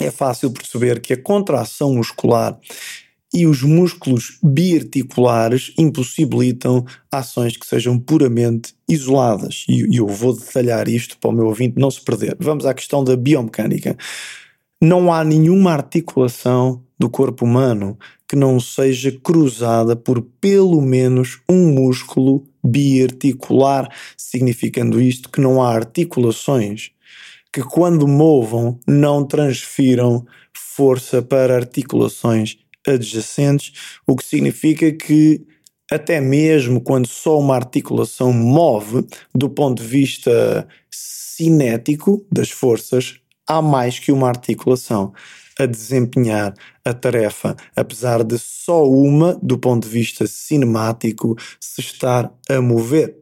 é 0.00 0.10
fácil 0.10 0.50
perceber 0.50 1.00
que 1.00 1.12
a 1.12 1.22
contração 1.22 1.94
muscular 1.94 2.58
e 3.32 3.46
os 3.46 3.62
músculos 3.62 4.38
biarticulares 4.42 5.72
impossibilitam 5.78 6.84
ações 7.10 7.56
que 7.56 7.66
sejam 7.66 7.98
puramente 7.98 8.74
isoladas. 8.88 9.64
E 9.68 9.96
eu 9.96 10.06
vou 10.06 10.34
detalhar 10.34 10.88
isto 10.88 11.18
para 11.18 11.30
o 11.30 11.32
meu 11.32 11.46
ouvinte 11.46 11.78
não 11.78 11.90
se 11.90 12.00
perder. 12.00 12.36
Vamos 12.38 12.64
à 12.64 12.72
questão 12.72 13.02
da 13.02 13.16
biomecânica. 13.16 13.96
Não 14.80 15.12
há 15.12 15.24
nenhuma 15.24 15.72
articulação 15.72 16.82
do 16.98 17.10
corpo 17.10 17.44
humano 17.44 17.98
que 18.28 18.36
não 18.36 18.58
seja 18.58 19.12
cruzada 19.12 19.94
por 19.94 20.22
pelo 20.40 20.80
menos 20.80 21.40
um 21.48 21.72
músculo 21.74 22.46
biarticular, 22.64 23.88
significando 24.16 25.00
isto 25.00 25.30
que 25.30 25.40
não 25.40 25.62
há 25.62 25.74
articulações 25.74 26.90
que 27.56 27.62
quando 27.62 28.06
movam 28.06 28.78
não 28.86 29.24
transfiram 29.24 30.26
força 30.52 31.22
para 31.22 31.56
articulações 31.56 32.58
adjacentes, 32.86 33.72
o 34.06 34.14
que 34.14 34.26
significa 34.26 34.92
que 34.92 35.40
até 35.90 36.20
mesmo 36.20 36.82
quando 36.82 37.06
só 37.06 37.38
uma 37.38 37.54
articulação 37.56 38.30
move, 38.30 39.06
do 39.34 39.48
ponto 39.48 39.82
de 39.82 39.88
vista 39.88 40.68
cinético 40.90 42.26
das 42.30 42.50
forças, 42.50 43.20
há 43.48 43.62
mais 43.62 43.98
que 43.98 44.12
uma 44.12 44.28
articulação 44.28 45.14
a 45.58 45.64
desempenhar 45.64 46.52
a 46.84 46.92
tarefa, 46.92 47.56
apesar 47.74 48.22
de 48.22 48.38
só 48.38 48.86
uma, 48.86 49.40
do 49.42 49.56
ponto 49.56 49.84
de 49.84 49.88
vista 49.88 50.26
cinemático, 50.26 51.34
se 51.58 51.80
estar 51.80 52.30
a 52.50 52.60
mover. 52.60 53.16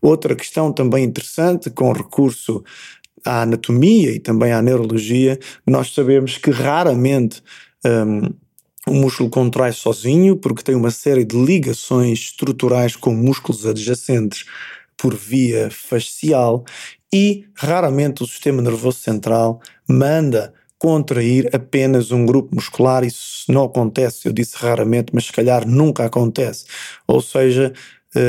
Outra 0.00 0.34
questão 0.34 0.72
também 0.72 1.04
interessante, 1.04 1.70
com 1.70 1.92
recurso 1.92 2.64
à 3.26 3.42
anatomia 3.42 4.12
e 4.12 4.18
também 4.18 4.52
à 4.52 4.62
neurologia, 4.62 5.38
nós 5.66 5.92
sabemos 5.92 6.38
que 6.38 6.50
raramente 6.50 7.42
um, 7.84 8.30
o 8.86 8.94
músculo 8.94 9.28
contrai 9.28 9.72
sozinho, 9.72 10.36
porque 10.36 10.62
tem 10.62 10.74
uma 10.74 10.90
série 10.90 11.24
de 11.24 11.36
ligações 11.36 12.18
estruturais 12.20 12.94
com 12.94 13.12
músculos 13.12 13.66
adjacentes 13.66 14.44
por 14.96 15.14
via 15.14 15.68
fascial 15.70 16.64
e 17.12 17.44
raramente 17.54 18.22
o 18.22 18.26
sistema 18.26 18.62
nervoso 18.62 18.98
central 18.98 19.60
manda 19.88 20.54
contrair 20.78 21.48
apenas 21.54 22.10
um 22.12 22.24
grupo 22.24 22.54
muscular. 22.54 23.04
Isso 23.04 23.50
não 23.50 23.64
acontece, 23.64 24.26
eu 24.26 24.32
disse 24.32 24.56
raramente, 24.56 25.08
mas 25.12 25.26
se 25.26 25.32
calhar 25.32 25.66
nunca 25.66 26.04
acontece. 26.04 26.66
Ou 27.06 27.20
seja, 27.20 27.72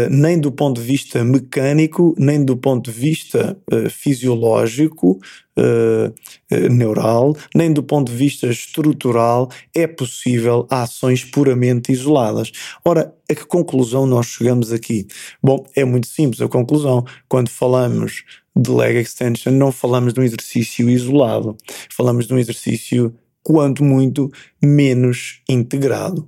nem 0.10 0.39
do 0.39 0.51
ponto 0.51 0.82
de 0.82 0.88
vista 0.88 1.24
mecânico, 1.24 2.13
nem 2.17 2.44
do 2.44 2.58
ponto 2.58 2.91
de 2.91 2.98
vista 2.98 3.58
uh, 3.72 3.89
fisiológico, 3.89 5.20
uh, 5.58 6.70
neural, 6.70 7.36
nem 7.56 7.72
do 7.72 7.82
ponto 7.82 8.12
de 8.12 8.17
vista 8.17 8.48
estrutural, 8.48 9.50
é 9.74 9.88
possível 9.88 10.67
ações 10.70 11.24
puramente 11.24 11.91
isoladas. 11.91 12.51
Ora, 12.84 13.13
a 13.29 13.36
que 13.36 13.46
conclusão 13.46 14.06
nós 14.06 14.27
chegamos 14.27 14.72
aqui? 14.72 15.08
Bom, 15.41 15.65
é 15.75 15.84
muito 15.84 16.08
simples 16.08 16.41
a 16.41 16.48
conclusão. 16.48 17.06
Quando 17.27 17.50
falamos 17.50 18.24
de 18.56 18.72
leg 18.72 18.98
extension, 18.98 19.53
não 19.53 19.72
falamos 19.72 20.13
de 20.13 20.20
um 20.20 20.24
exercício 20.24 20.89
isolado, 20.89 21.56
falamos 21.89 22.27
de 22.27 22.34
um 22.34 22.39
exercício, 22.39 23.13
quanto 23.44 23.84
muito, 23.84 24.29
menos 24.62 25.41
integrado. 25.48 26.27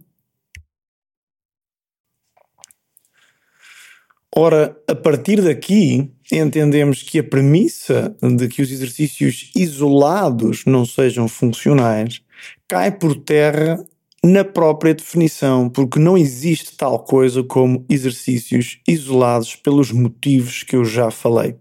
Ora, 4.36 4.77
a 4.88 4.93
partir 4.93 5.41
daqui, 5.41 6.12
entendemos 6.31 7.01
que 7.01 7.19
a 7.19 7.24
premissa 7.24 8.15
de 8.21 8.48
que 8.48 8.62
os 8.62 8.71
exercícios 8.71 9.51
isolados 9.55 10.63
não 10.65 10.86
sejam 10.86 11.27
funcionais 11.27 12.21
cai 12.67 12.91
por 12.91 13.15
terra 13.15 13.83
na 14.24 14.43
própria 14.43 14.93
definição, 14.93 15.69
porque 15.69 15.98
não 15.98 16.17
existe 16.17 16.75
tal 16.75 17.00
coisa 17.00 17.41
como 17.41 17.86
exercícios 17.89 18.79
isolados 18.88 19.55
pelos 19.55 19.91
motivos 19.91 20.62
que 20.63 20.75
eu 20.75 20.83
já 20.86 21.09
falei. 21.09 21.55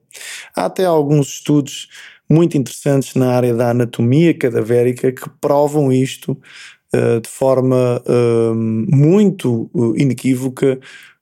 Há 0.54 0.66
até 0.66 0.84
alguns 0.84 1.28
estudos 1.28 1.88
muito 2.28 2.58
interessantes 2.58 3.14
na 3.14 3.32
área 3.32 3.54
da 3.54 3.70
anatomia 3.70 4.34
cadavérica 4.34 5.10
que 5.12 5.30
provam 5.40 5.90
isto 5.92 6.32
uh, 6.94 7.20
de 7.20 7.28
forma 7.28 8.02
uh, 8.06 8.54
muito 8.54 9.70
uh, 9.72 9.96
inequívoca 9.96 10.78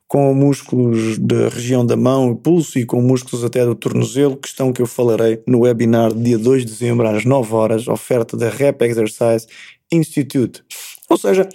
com 0.09 0.33
músculos 0.35 1.19
da 1.19 1.49
região 1.49 1.85
da 1.85 1.97
mão 1.97 2.33
e 2.33 2.37
pulso 2.37 2.79
e 2.79 2.87
com 2.87 3.01
músculos 3.01 3.45
até 3.45 3.65
do 3.65 3.75
tornozelo, 3.75 4.37
questão 4.37 4.73
que 4.73 4.81
eu 4.81 4.87
falarei 4.87 5.43
no 5.47 5.61
webinar 5.61 6.15
dia 6.15 6.39
2 6.39 6.65
de 6.65 6.73
dezembro 6.73 7.09
às 7.09 7.25
9 7.25 7.55
horas, 7.55 7.89
oferta 7.89 8.37
da 8.37 8.49
Rep 8.49 8.83
Exercise 8.83 9.47
Institute. 9.91 10.63
Ou 11.09 11.17
seja, 11.17 11.49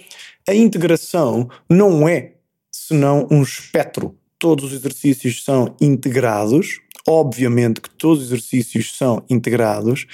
a 0.48 0.54
integração 0.54 1.48
não 1.68 2.08
é 2.08 2.32
senão 2.70 3.26
um 3.30 3.42
espectro. 3.42 4.16
Todos 4.38 4.66
os 4.66 4.72
exercícios 4.72 5.44
são 5.44 5.74
integrados, 5.80 6.80
obviamente 7.06 7.80
que 7.80 7.90
todos 7.90 8.22
os 8.22 8.26
exercícios 8.28 8.96
são 8.96 9.24
integrados 9.30 10.06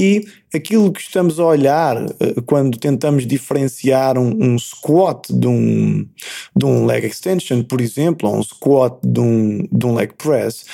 e 0.00 0.24
aquilo 0.56 0.92
que 0.92 1.00
estamos 1.00 1.38
a 1.38 1.44
olhar 1.44 1.96
eh, 2.20 2.34
quando 2.46 2.78
tentamos 2.78 3.26
diferenciar 3.26 4.18
um, 4.18 4.30
um, 4.40 4.58
squat 4.58 5.32
de 5.32 5.46
um, 5.46 6.06
de 6.54 6.64
um 6.64 6.86
leg 6.86 7.06
extension, 7.06 7.62
por 7.62 7.80
exemplo, 7.80 8.28
ou 8.28 8.36
um 8.36 8.42
squat 8.42 8.98
de 9.02 9.20
um, 9.20 9.66
de 9.70 9.86
um 9.86 9.94
leg 9.94 10.12
press, 10.14 10.64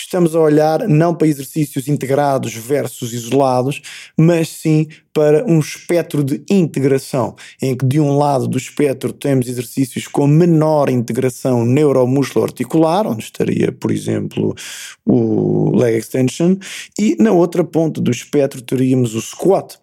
estamos 0.00 0.34
a 0.34 0.40
olhar 0.40 0.88
não 0.88 1.14
para 1.14 1.28
exercícios 1.28 1.86
integrados 1.86 2.54
versus 2.54 3.12
isolados, 3.12 3.82
mas 4.16 4.48
sim 4.48 4.86
para 5.12 5.44
um 5.44 5.58
espectro 5.58 6.22
de 6.22 6.42
integração, 6.48 7.34
em 7.60 7.76
que 7.76 7.84
de 7.84 7.98
um 7.98 8.16
lado 8.16 8.46
do 8.46 8.56
espectro 8.56 9.12
temos 9.12 9.48
exercícios 9.48 10.06
com 10.06 10.28
menor 10.28 10.88
integração 10.88 11.66
neuromusculo-articular, 11.66 13.04
onde 13.04 13.24
estaria, 13.24 13.72
por 13.72 13.90
exemplo, 13.90 14.54
o 15.04 15.76
leg 15.76 15.98
extension, 15.98 16.56
e 16.96 17.16
na 17.18 17.32
outra 17.32 17.64
ponta 17.64 18.00
do 18.00 18.12
espectro 18.12 18.62
teríamos 18.62 19.16
o 19.16 19.18
squat, 19.28 19.78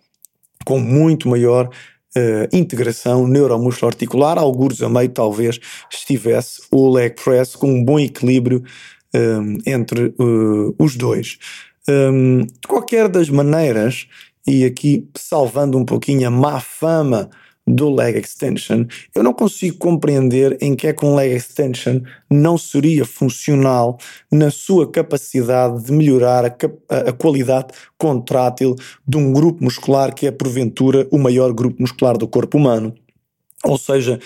com 0.65 0.79
muito 0.79 1.27
maior 1.29 1.69
Uh, 2.17 2.47
integração 2.55 3.27
neuromuscular-articular, 3.27 4.37
alguns 4.37 4.81
a 4.81 4.87
meio 4.87 5.09
talvez 5.09 5.59
estivesse 5.91 6.61
o 6.71 6.89
leg 6.89 7.13
press 7.13 7.57
com 7.57 7.69
um 7.69 7.83
bom 7.83 7.99
equilíbrio 7.99 8.63
um, 9.13 9.57
entre 9.65 10.13
uh, 10.17 10.73
os 10.79 10.95
dois. 10.95 11.37
Um, 11.89 12.45
de 12.45 12.67
qualquer 12.69 13.09
das 13.09 13.29
maneiras, 13.29 14.07
e 14.47 14.63
aqui 14.63 15.09
salvando 15.13 15.77
um 15.77 15.83
pouquinho 15.83 16.27
a 16.27 16.31
má 16.31 16.61
fama 16.61 17.29
do 17.67 17.89
leg 17.89 18.17
extension, 18.17 18.85
eu 19.13 19.23
não 19.23 19.33
consigo 19.33 19.77
compreender 19.77 20.57
em 20.61 20.75
que 20.75 20.87
é 20.87 20.93
que 20.93 21.05
um 21.05 21.15
leg 21.15 21.33
extension 21.35 21.99
não 22.29 22.57
seria 22.57 23.05
funcional 23.05 23.97
na 24.31 24.51
sua 24.51 24.89
capacidade 24.89 25.83
de 25.83 25.91
melhorar 25.91 26.45
a, 26.45 26.97
a, 27.09 27.11
qualidade 27.11 27.67
contrátil 27.97 28.75
de 29.07 29.17
um 29.17 29.33
grupo 29.33 29.63
muscular 29.63 30.13
que 30.13 30.27
é 30.27 30.31
porventura 30.31 31.07
o 31.11 31.17
maior 31.17 31.53
grupo 31.53 31.81
muscular 31.81 32.17
do 32.17 32.27
corpo 32.27 32.57
humano. 32.57 32.93
Ou 33.63 33.79
seja, 33.79 34.19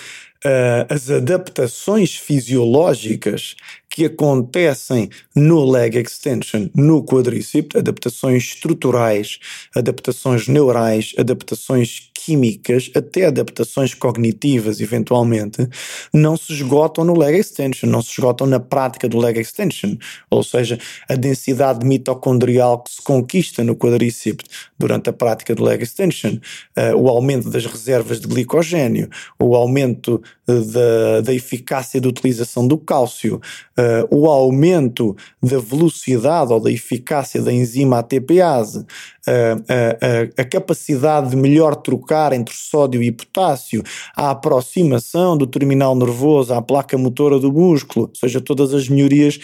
uh, 0.46 0.94
as 0.94 1.10
adaptações 1.10 2.16
fisiológicas 2.16 3.56
que 3.90 4.06
acontecem 4.06 5.10
no 5.36 5.64
leg 5.66 5.98
extension, 5.98 6.70
no 6.76 7.04
quadríceps, 7.04 7.80
adaptações 7.80 8.44
estruturais, 8.44 9.40
adaptações 9.76 10.48
neurais, 10.48 11.14
adaptações 11.18 12.09
químicas, 12.26 12.92
até 12.96 13.26
adaptações 13.26 13.94
cognitivas, 13.94 14.80
eventualmente, 14.80 15.68
não 16.14 16.36
se 16.36 16.54
esgotam 16.54 17.04
no 17.06 17.18
leg 17.18 17.38
extension, 17.38 17.90
não 17.90 18.02
se 18.02 18.12
esgotam 18.12 18.46
na 18.46 18.60
prática 18.60 19.08
do 19.08 19.18
leg 19.18 19.40
extension. 19.40 19.96
Ou 20.30 20.44
seja, 20.44 20.78
a 21.08 21.16
densidade 21.16 21.86
mitocondrial 21.86 22.84
que 22.84 22.92
se 22.92 23.02
conquista 23.02 23.64
no 23.64 23.76
quadríceps 23.76 24.46
durante 24.78 25.10
a 25.10 25.14
prática 25.14 25.56
do 25.56 25.64
leg 25.64 25.82
extension, 25.82 26.34
uh, 26.78 26.96
o 26.96 27.10
aumento 27.10 27.50
das 27.50 27.66
reservas 27.66 28.20
de 28.20 28.28
glicogênio, 28.28 29.10
o 29.40 29.56
aumento 29.56 30.22
uh, 30.48 30.62
da, 30.66 31.22
da 31.22 31.34
eficácia 31.34 32.00
de 32.00 32.08
utilização 32.08 32.68
do 32.68 32.78
cálcio, 32.78 33.36
uh, 33.78 34.16
o 34.16 34.28
aumento 34.28 35.16
da 35.42 35.60
velocidade 35.60 36.54
ou 36.54 36.60
da 36.60 36.72
eficácia 36.72 37.42
da 37.42 37.52
enzima 37.52 38.00
ATPase, 38.00 38.86
a, 39.28 40.38
a, 40.38 40.42
a, 40.42 40.46
capacidade 40.46 41.30
de 41.32 41.36
melhor 41.36 41.76
trocar 41.76 42.34
entre 42.34 42.56
sódio 42.56 43.02
e 43.04 43.12
potássio, 43.12 43.84
a 44.16 44.32
aproximação 44.32 45.38
do 45.38 45.48
terminal 45.48 45.96
nervoso 45.96 46.54
à 46.54 46.62
placa 46.62 46.98
motora 46.98 47.40
do 47.40 47.52
músculo, 47.52 48.08
ou 48.08 48.16
seja, 48.16 48.42
todas 48.42 48.74
as 48.74 48.88
melhorias 48.88 49.40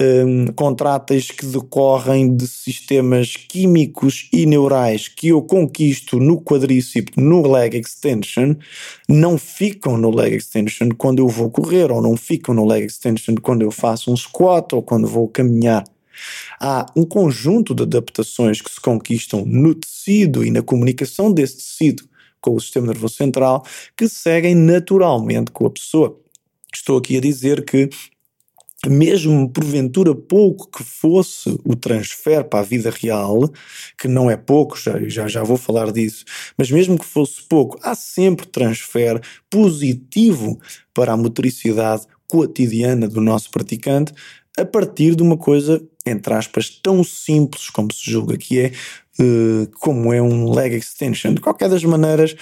um, 0.00 0.46
contráteis 0.54 1.30
que 1.30 1.46
decorrem 1.46 2.36
de 2.36 2.46
sistemas 2.46 3.36
químicos 3.36 4.28
e 4.32 4.44
neurais 4.44 5.08
que 5.08 5.28
eu 5.28 5.40
conquisto 5.42 6.18
no 6.18 6.40
quadríceps, 6.40 7.14
no 7.16 7.46
leg 7.46 7.78
extension, 7.78 8.56
não 9.08 9.38
ficam 9.38 9.96
no 9.96 10.10
leg 10.10 10.34
extension 10.34 10.88
quando 10.96 11.20
eu 11.20 11.28
vou 11.28 11.50
correr, 11.50 11.92
ou 11.92 12.02
não 12.02 12.16
ficam 12.16 12.54
no 12.54 12.66
leg 12.66 12.84
extension 12.84 13.36
quando 13.40 13.62
eu 13.62 13.70
faço 13.70 14.12
um 14.12 14.16
squat 14.16 14.72
ou 14.72 14.82
quando 14.82 15.06
vou 15.06 15.28
caminhar. 15.28 15.84
Há 16.60 16.86
um 16.96 17.04
conjunto 17.04 17.74
de 17.74 17.82
adaptações 17.82 18.60
que 18.60 18.70
se 18.70 18.80
conquistam 18.80 19.44
no 19.44 19.74
tecido 19.74 20.44
e 20.44 20.50
na 20.50 20.62
comunicação 20.62 21.32
desse 21.32 21.56
tecido 21.58 22.04
com 22.40 22.54
o 22.54 22.60
sistema 22.60 22.88
nervoso 22.88 23.14
central 23.14 23.64
que 23.96 24.08
seguem 24.08 24.54
naturalmente 24.54 25.50
com 25.50 25.66
a 25.66 25.70
pessoa. 25.70 26.20
Estou 26.74 26.98
aqui 26.98 27.16
a 27.16 27.20
dizer 27.20 27.64
que 27.64 27.88
mesmo 28.86 29.48
porventura 29.48 30.14
pouco 30.14 30.68
que 30.70 30.82
fosse 30.82 31.58
o 31.64 31.74
transfer 31.74 32.44
para 32.44 32.60
a 32.60 32.62
vida 32.62 32.90
real, 32.90 33.50
que 33.98 34.08
não 34.08 34.30
é 34.30 34.36
pouco, 34.36 34.78
já, 34.78 34.98
já, 35.08 35.26
já 35.26 35.42
vou 35.42 35.56
falar 35.56 35.90
disso, 35.90 36.24
mas 36.56 36.70
mesmo 36.70 36.98
que 36.98 37.04
fosse 37.04 37.42
pouco, 37.42 37.78
há 37.82 37.94
sempre 37.94 38.46
transfer 38.46 39.20
positivo 39.48 40.58
para 40.92 41.12
a 41.12 41.16
motricidade 41.16 42.06
cotidiana 42.28 43.08
do 43.08 43.20
nosso 43.20 43.50
praticante 43.50 44.12
a 44.58 44.64
partir 44.64 45.14
de 45.14 45.22
uma 45.22 45.36
coisa, 45.36 45.82
entre 46.06 46.32
aspas, 46.34 46.70
tão 46.70 47.02
simples 47.02 47.70
como 47.70 47.92
se 47.92 48.10
julga 48.10 48.36
que 48.36 48.60
é, 48.60 48.72
uh, 49.20 49.68
como 49.80 50.12
é 50.12 50.22
um 50.22 50.50
leg 50.52 50.76
extension. 50.76 51.34
De 51.34 51.40
qualquer 51.40 51.68
das 51.68 51.84
maneiras, 51.84 52.36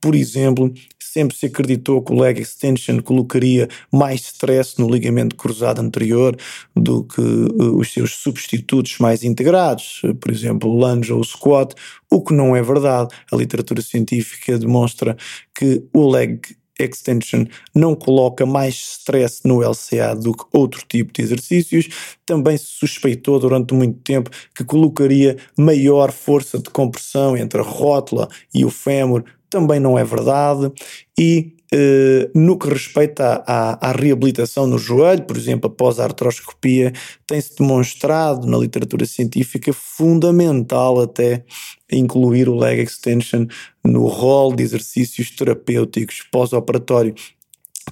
por 0.00 0.14
exemplo, 0.14 0.72
sempre 0.98 1.36
se 1.36 1.46
acreditou 1.46 2.02
que 2.02 2.12
o 2.12 2.20
leg 2.20 2.40
extension 2.40 2.98
colocaria 3.00 3.68
mais 3.92 4.22
stress 4.22 4.78
no 4.78 4.90
ligamento 4.90 5.36
cruzado 5.36 5.80
anterior 5.80 6.36
do 6.74 7.04
que 7.04 7.20
uh, 7.20 7.76
os 7.76 7.92
seus 7.92 8.16
substitutos 8.16 8.98
mais 8.98 9.22
integrados, 9.22 10.02
por 10.20 10.32
exemplo, 10.32 10.70
o 10.70 10.76
lunge 10.76 11.12
ou 11.12 11.20
o 11.20 11.24
squat, 11.24 11.74
o 12.10 12.22
que 12.22 12.34
não 12.34 12.56
é 12.56 12.62
verdade. 12.62 13.14
A 13.30 13.36
literatura 13.36 13.82
científica 13.82 14.58
demonstra 14.58 15.16
que 15.54 15.84
o 15.92 16.10
leg 16.10 16.40
extension 16.78 17.44
não 17.74 17.94
coloca 17.94 18.44
mais 18.46 18.74
stress 18.74 19.40
no 19.44 19.60
LCA 19.60 20.14
do 20.14 20.32
que 20.32 20.44
outro 20.52 20.82
tipo 20.88 21.12
de 21.12 21.22
exercícios. 21.22 21.88
Também 22.24 22.56
se 22.56 22.66
suspeitou 22.66 23.38
durante 23.38 23.74
muito 23.74 23.98
tempo 24.00 24.30
que 24.54 24.64
colocaria 24.64 25.36
maior 25.56 26.12
força 26.12 26.58
de 26.58 26.70
compressão 26.70 27.36
entre 27.36 27.60
a 27.60 27.64
rótula 27.64 28.28
e 28.54 28.64
o 28.64 28.70
fémur. 28.70 29.24
Também 29.50 29.78
não 29.78 29.98
é 29.98 30.04
verdade. 30.04 30.72
E 31.18 31.54
Uh, 31.74 32.28
no 32.38 32.58
que 32.58 32.68
respeita 32.68 33.42
à, 33.46 33.88
à, 33.88 33.92
reabilitação 33.92 34.66
no 34.66 34.76
joelho, 34.76 35.22
por 35.22 35.38
exemplo, 35.38 35.70
após 35.70 35.98
a 35.98 36.04
artroscopia, 36.04 36.92
tem-se 37.26 37.56
demonstrado 37.56 38.46
na 38.46 38.58
literatura 38.58 39.06
científica 39.06 39.72
fundamental 39.72 41.00
até 41.00 41.42
incluir 41.90 42.46
o 42.46 42.54
leg 42.54 42.82
extension 42.82 43.46
no 43.82 44.06
rol 44.06 44.54
de 44.54 44.62
exercícios 44.62 45.30
terapêuticos 45.30 46.22
pós-operatório. 46.30 47.14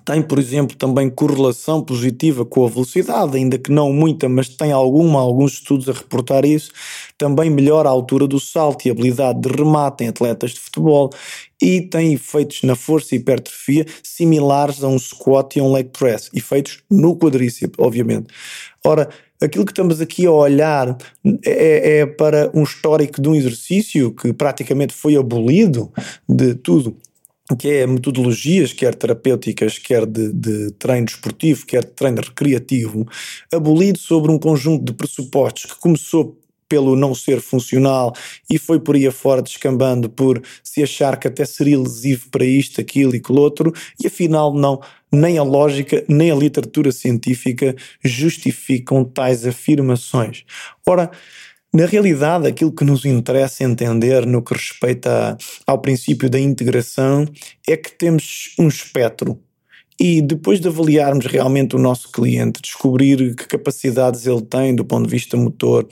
Tem, 0.04 0.22
por 0.22 0.38
exemplo, 0.38 0.76
também 0.76 1.10
correlação 1.10 1.82
positiva 1.82 2.44
com 2.44 2.64
a 2.64 2.68
velocidade, 2.68 3.36
ainda 3.36 3.58
que 3.58 3.72
não 3.72 3.92
muita, 3.92 4.28
mas 4.28 4.48
tem 4.48 4.70
alguma, 4.70 5.20
alguns 5.20 5.54
estudos 5.54 5.88
a 5.88 5.92
reportar 5.92 6.44
isso. 6.44 6.70
Também 7.18 7.50
melhora 7.50 7.88
a 7.88 7.92
altura 7.92 8.26
do 8.26 8.38
salto 8.38 8.86
e 8.86 8.88
a 8.88 8.92
habilidade 8.92 9.40
de 9.40 9.48
remate 9.48 10.04
em 10.04 10.08
atletas 10.08 10.52
de 10.52 10.60
futebol 10.60 11.10
e 11.60 11.82
tem 11.82 12.14
efeitos 12.14 12.62
na 12.62 12.76
força 12.76 13.14
e 13.14 13.18
hipertrofia 13.18 13.84
similares 14.02 14.82
a 14.82 14.88
um 14.88 14.98
squat 14.98 15.56
e 15.56 15.60
um 15.60 15.72
leg 15.72 15.90
press, 15.90 16.30
efeitos 16.32 16.82
no 16.88 17.16
quadríceps, 17.16 17.76
obviamente. 17.78 18.28
Ora, 18.84 19.08
aquilo 19.42 19.64
que 19.64 19.72
estamos 19.72 20.00
aqui 20.00 20.24
a 20.24 20.30
olhar 20.30 20.96
é, 21.44 21.98
é 21.98 22.06
para 22.06 22.50
um 22.54 22.62
histórico 22.62 23.20
de 23.20 23.28
um 23.28 23.34
exercício 23.34 24.14
que 24.14 24.32
praticamente 24.32 24.94
foi 24.94 25.16
abolido 25.16 25.92
de 26.28 26.54
tudo 26.54 26.96
que 27.56 27.68
é 27.68 27.86
metodologias, 27.86 28.72
quer 28.72 28.94
terapêuticas, 28.94 29.78
quer 29.78 30.06
de, 30.06 30.32
de 30.32 30.70
treino 30.72 31.06
esportivo, 31.06 31.66
quer 31.66 31.84
de 31.84 31.92
treino 31.92 32.20
recreativo, 32.20 33.06
abolido 33.52 33.98
sobre 33.98 34.30
um 34.30 34.38
conjunto 34.38 34.84
de 34.84 34.92
pressupostos 34.92 35.64
que 35.64 35.78
começou 35.78 36.40
pelo 36.70 36.94
não 36.94 37.12
ser 37.16 37.40
funcional 37.40 38.14
e 38.48 38.56
foi 38.56 38.78
por 38.78 38.94
aí 38.94 39.04
afora 39.04 39.42
descambando 39.42 40.08
por 40.08 40.40
se 40.62 40.80
achar 40.84 41.18
que 41.18 41.26
até 41.26 41.44
seria 41.44 41.76
lesivo 41.76 42.28
para 42.30 42.44
isto, 42.44 42.80
aquilo 42.80 43.12
e 43.12 43.18
aquilo 43.18 43.40
outro, 43.40 43.72
e 44.00 44.06
afinal 44.06 44.54
não, 44.54 44.80
nem 45.10 45.36
a 45.36 45.42
lógica 45.42 46.04
nem 46.08 46.30
a 46.30 46.34
literatura 46.36 46.92
científica 46.92 47.74
justificam 48.04 49.04
tais 49.04 49.44
afirmações. 49.44 50.44
Ora, 50.86 51.10
na 51.72 51.86
realidade, 51.86 52.48
aquilo 52.48 52.72
que 52.72 52.84
nos 52.84 53.04
interessa 53.04 53.62
entender 53.62 54.26
no 54.26 54.42
que 54.42 54.54
respeita 54.54 55.36
ao 55.64 55.80
princípio 55.80 56.28
da 56.28 56.38
integração 56.38 57.26
é 57.68 57.76
que 57.76 57.92
temos 57.92 58.54
um 58.58 58.66
espectro. 58.66 59.38
E 59.98 60.20
depois 60.20 60.60
de 60.60 60.66
avaliarmos 60.66 61.26
realmente 61.26 61.76
o 61.76 61.78
nosso 61.78 62.10
cliente, 62.10 62.60
descobrir 62.60 63.36
que 63.36 63.46
capacidades 63.46 64.26
ele 64.26 64.42
tem 64.42 64.74
do 64.74 64.84
ponto 64.84 65.04
de 65.04 65.10
vista 65.10 65.36
motor, 65.36 65.86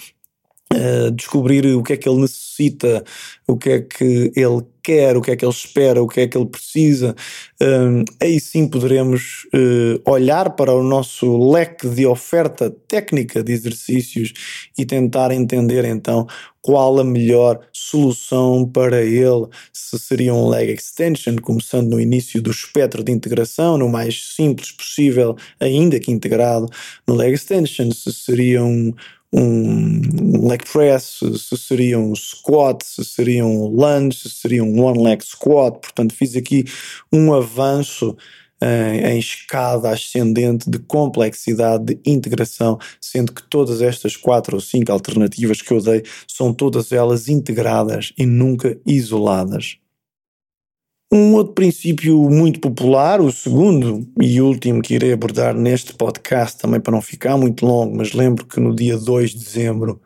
Uh, 0.70 1.10
descobrir 1.12 1.64
o 1.74 1.82
que 1.82 1.94
é 1.94 1.96
que 1.96 2.06
ele 2.06 2.20
necessita, 2.20 3.02
o 3.46 3.56
que 3.56 3.70
é 3.70 3.80
que 3.80 4.30
ele 4.36 4.62
quer, 4.82 5.16
o 5.16 5.22
que 5.22 5.30
é 5.30 5.36
que 5.36 5.44
ele 5.44 5.52
espera, 5.52 6.02
o 6.02 6.08
que 6.08 6.20
é 6.20 6.26
que 6.26 6.36
ele 6.36 6.46
precisa, 6.46 7.14
uh, 7.62 8.04
aí 8.22 8.40
sim 8.40 8.66
poderemos 8.66 9.46
uh, 9.54 10.10
olhar 10.10 10.50
para 10.56 10.72
o 10.72 10.82
nosso 10.82 11.50
leque 11.50 11.88
de 11.88 12.06
oferta 12.06 12.70
técnica 12.86 13.42
de 13.42 13.52
exercícios 13.52 14.32
e 14.76 14.86
tentar 14.86 15.30
entender 15.30 15.84
então 15.84 16.26
qual 16.62 16.98
a 16.98 17.04
melhor 17.04 17.60
solução 17.72 18.68
para 18.68 19.02
ele, 19.02 19.46
se 19.72 19.98
seria 19.98 20.34
um 20.34 20.48
leg 20.48 20.72
extension, 20.72 21.36
começando 21.36 21.88
no 21.88 22.00
início 22.00 22.42
do 22.42 22.50
espectro 22.50 23.02
de 23.02 23.12
integração, 23.12 23.78
no 23.78 23.88
mais 23.88 24.34
simples 24.34 24.72
possível, 24.72 25.36
ainda 25.60 25.98
que 26.00 26.10
integrado 26.10 26.66
no 27.06 27.14
leg 27.14 27.34
extension, 27.34 27.90
se 27.90 28.12
seria 28.12 28.62
um 28.62 28.92
um 29.32 30.46
leg 30.48 30.64
press, 30.70 31.20
se 31.20 31.56
seria 31.56 31.98
um 31.98 32.14
squat, 32.14 32.82
se 32.82 33.04
seria 33.04 33.44
um 33.44 33.66
lunge, 33.66 34.18
se 34.18 34.30
seria 34.30 34.64
um 34.64 34.82
one 34.82 35.02
leg 35.02 35.22
squat. 35.22 35.78
Portanto, 35.80 36.14
fiz 36.14 36.34
aqui 36.36 36.64
um 37.12 37.34
avanço 37.34 38.16
em, 38.60 39.12
em 39.12 39.18
escada 39.18 39.90
ascendente 39.90 40.68
de 40.68 40.78
complexidade 40.78 41.94
de 41.94 42.00
integração, 42.06 42.78
sendo 43.00 43.32
que 43.32 43.42
todas 43.48 43.80
estas 43.82 44.16
quatro 44.16 44.56
ou 44.56 44.60
cinco 44.60 44.92
alternativas 44.92 45.62
que 45.62 45.72
eu 45.72 45.80
dei 45.80 46.02
são 46.26 46.52
todas 46.52 46.92
elas 46.92 47.28
integradas 47.28 48.12
e 48.18 48.26
nunca 48.26 48.78
isoladas. 48.86 49.78
Um 51.10 51.32
outro 51.32 51.54
princípio 51.54 52.18
muito 52.28 52.60
popular, 52.60 53.18
o 53.18 53.32
segundo 53.32 54.06
e 54.20 54.42
último 54.42 54.82
que 54.82 54.94
irei 54.94 55.14
abordar 55.14 55.54
neste 55.54 55.94
podcast, 55.94 56.58
também 56.58 56.80
para 56.80 56.92
não 56.92 57.00
ficar 57.00 57.38
muito 57.38 57.64
longo, 57.64 57.96
mas 57.96 58.12
lembro 58.12 58.44
que 58.44 58.60
no 58.60 58.76
dia 58.76 58.98
2 58.98 59.30
de 59.30 59.38
dezembro 59.38 59.94
de 59.94 60.00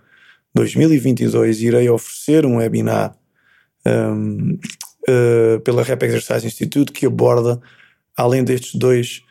2022 0.54 1.60
irei 1.60 1.90
oferecer 1.90 2.46
um 2.46 2.58
webinar 2.58 3.16
um, 3.84 4.58
uh, 5.08 5.60
pela 5.64 5.82
Rap 5.82 6.04
Exercise 6.04 6.46
Institute 6.46 6.92
que 6.92 7.04
aborda, 7.04 7.60
além 8.16 8.44
destes 8.44 8.76
dois, 8.76 9.22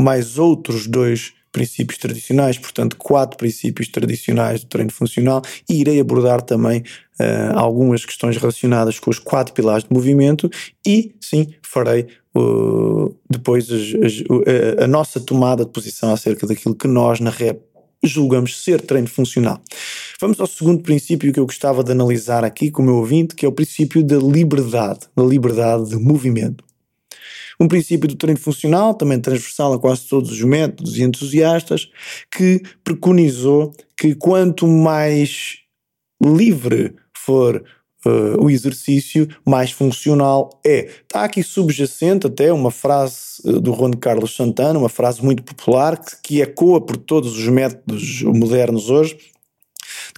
mais 0.00 0.38
outros 0.38 0.86
dois 0.86 1.34
princípios 1.52 1.98
tradicionais, 1.98 2.58
portanto, 2.58 2.96
quatro 2.96 3.36
princípios 3.36 3.88
tradicionais 3.88 4.62
do 4.62 4.68
treino 4.68 4.92
funcional, 4.92 5.42
e 5.68 5.80
irei 5.80 6.00
abordar 6.00 6.42
também 6.42 6.80
uh, 6.80 7.56
algumas 7.56 8.04
questões 8.04 8.36
relacionadas 8.36 8.98
com 8.98 9.10
os 9.10 9.18
quatro 9.18 9.52
pilares 9.52 9.84
de 9.84 9.92
movimento 9.92 10.50
e, 10.86 11.14
sim, 11.20 11.52
farei 11.62 12.06
uh, 12.36 13.14
depois 13.28 13.70
as, 13.70 13.94
as, 14.04 14.20
uh, 14.20 14.84
a 14.84 14.86
nossa 14.86 15.20
tomada 15.20 15.64
de 15.64 15.70
posição 15.70 16.12
acerca 16.12 16.46
daquilo 16.46 16.74
que 16.74 16.88
nós 16.88 17.20
na 17.20 17.30
REP 17.30 17.60
julgamos 18.02 18.62
ser 18.62 18.80
treino 18.80 19.08
funcional. 19.08 19.60
Vamos 20.20 20.40
ao 20.40 20.46
segundo 20.46 20.82
princípio 20.82 21.32
que 21.32 21.40
eu 21.40 21.46
gostava 21.46 21.84
de 21.84 21.92
analisar 21.92 22.44
aqui 22.44 22.70
com 22.70 22.82
o 22.82 22.84
meu 22.84 22.96
ouvinte, 22.96 23.34
que 23.34 23.44
é 23.44 23.48
o 23.48 23.52
princípio 23.52 24.02
da 24.02 24.16
liberdade, 24.16 25.00
da 25.14 25.22
liberdade 25.22 25.90
de 25.90 25.96
movimento. 25.96 26.64
Um 27.60 27.68
princípio 27.68 28.08
do 28.08 28.16
treino 28.16 28.40
funcional, 28.40 28.94
também 28.94 29.20
transversal 29.20 29.74
a 29.74 29.78
quase 29.78 30.08
todos 30.08 30.30
os 30.30 30.40
métodos 30.42 30.96
e 30.96 31.02
entusiastas, 31.02 31.90
que 32.34 32.62
preconizou 32.82 33.72
que 33.98 34.14
quanto 34.14 34.66
mais 34.66 35.58
livre 36.22 36.94
for 37.14 37.62
Uh, 38.02 38.42
o 38.42 38.48
exercício 38.48 39.28
mais 39.46 39.72
funcional 39.72 40.58
é. 40.64 40.88
Está 41.02 41.24
aqui 41.24 41.42
subjacente 41.42 42.26
até 42.26 42.50
uma 42.50 42.70
frase 42.70 43.42
uh, 43.44 43.60
do 43.60 43.74
Juan 43.74 43.90
Carlos 43.90 44.34
Santana, 44.34 44.78
uma 44.78 44.88
frase 44.88 45.22
muito 45.22 45.42
popular 45.42 45.98
que, 45.98 46.16
que 46.22 46.40
ecoa 46.40 46.80
por 46.80 46.96
todos 46.96 47.36
os 47.36 47.46
métodos 47.48 48.22
modernos 48.22 48.88
hoje, 48.88 49.18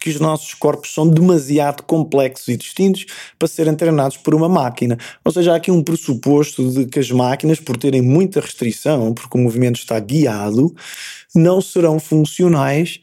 que 0.03 0.11
os 0.11 0.19
nossos 0.19 0.53
corpos 0.53 0.93
são 0.93 1.09
demasiado 1.09 1.85
complexos 1.85 2.49
e 2.49 2.57
distintos 2.57 3.07
para 3.39 3.47
serem 3.47 3.77
treinados 3.77 4.17
por 4.17 4.35
uma 4.35 4.49
máquina. 4.49 4.99
Ou 5.25 5.31
seja, 5.31 5.53
há 5.53 5.57
aqui 5.57 5.71
um 5.71 5.81
pressuposto 5.81 6.69
de 6.73 6.87
que 6.87 6.99
as 6.99 7.09
máquinas, 7.13 7.61
por 7.61 7.77
terem 7.77 8.03
muita 8.03 8.41
restrição, 8.41 9.15
porque 9.15 9.39
o 9.39 9.41
movimento 9.41 9.77
está 9.77 10.01
guiado, 10.01 10.75
não 11.33 11.61
serão 11.61 12.01
funcionais 12.01 12.99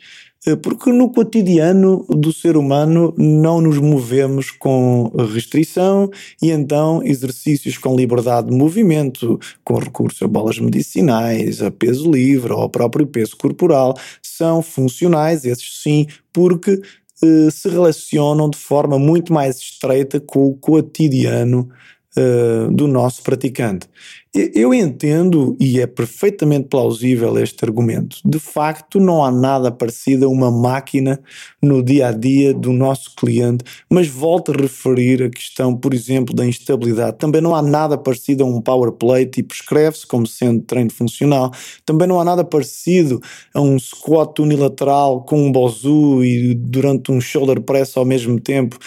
porque 0.63 0.91
no 0.91 1.12
cotidiano 1.12 2.06
do 2.10 2.32
ser 2.32 2.56
humano 2.56 3.13
não 3.17 3.60
nos 3.60 3.78
movemos 3.78 4.52
com 4.52 5.12
restrição 5.34 6.10
e 6.41 6.49
então 6.49 7.04
exercícios 7.04 7.78
com 7.78 7.95
liberdade 7.95 8.49
de 8.49 8.56
movimento, 8.56 9.39
com 9.63 9.78
recurso 9.78 10.23
a 10.23 10.28
bolas 10.28 10.58
medicinais, 10.58 11.62
a 11.62 11.69
peso 11.69 12.10
livre 12.10 12.54
ou 12.54 12.62
ao 12.62 12.69
próprio 12.69 13.06
peso 13.06 13.36
corporal, 13.36 13.93
são 14.21 14.62
funcionais, 14.62 15.43
esses 15.43 15.82
sim, 15.82 16.08
porque 16.32 16.80
eh, 17.21 17.52
se 17.52 17.67
relacionam 17.67 18.49
de 18.49 18.58
forma 18.58 18.97
muito 18.97 19.34
mais 19.34 19.58
estreita 19.58 20.21
com 20.21 20.47
o 20.47 20.56
cotidiano 20.56 21.69
uh, 22.15 22.71
do 22.73 22.88
nosso 22.88 23.21
praticante. 23.23 23.88
Eu 24.31 24.75
entendo 24.75 25.57
e 25.59 25.81
é 25.81 25.87
perfeitamente 25.87 26.67
plausível 26.67 27.35
este 27.39 27.65
argumento. 27.65 28.17
De 28.23 28.37
facto, 28.37 28.99
não 28.99 29.23
há 29.25 29.31
nada 29.31 29.71
parecido 29.71 30.27
a 30.27 30.29
uma 30.29 30.51
máquina 30.51 31.19
no 31.59 31.81
dia 31.81 32.09
a 32.09 32.11
dia 32.11 32.53
do 32.53 32.71
nosso 32.71 33.15
cliente, 33.15 33.65
mas 33.89 34.07
volto 34.07 34.51
a 34.51 34.55
referir 34.55 35.23
a 35.23 35.29
questão, 35.31 35.75
por 35.75 35.95
exemplo, 35.95 36.35
da 36.35 36.45
instabilidade. 36.45 37.17
Também 37.17 37.41
não 37.41 37.55
há 37.55 37.61
nada 37.63 37.97
parecido 37.97 38.43
a 38.43 38.47
um 38.47 38.61
power 38.61 38.91
plate 38.91 39.39
e 39.39 39.43
prescreve-se 39.43 40.05
como 40.05 40.27
sendo 40.27 40.61
treino 40.61 40.91
funcional. 40.91 41.51
Também 41.83 42.07
não 42.07 42.19
há 42.19 42.23
nada 42.23 42.43
parecido 42.43 43.19
a 43.51 43.59
um 43.59 43.79
squat 43.79 44.39
unilateral 44.39 45.23
com 45.23 45.47
um 45.47 45.51
bozu 45.51 46.23
e 46.23 46.53
durante 46.53 47.11
um 47.11 47.19
shoulder 47.19 47.59
press 47.61 47.97
ao 47.97 48.05
mesmo 48.05 48.39
tempo. 48.39 48.77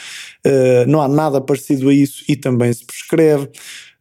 Uh, 0.47 0.87
não 0.87 1.03
há 1.03 1.09
nada 1.09 1.41
parecido 1.41 1.89
a 1.89 1.95
isso 1.95 2.23
e 2.29 2.37
também 2.37 2.73
se 2.73 2.87
prescreve. 2.87 3.49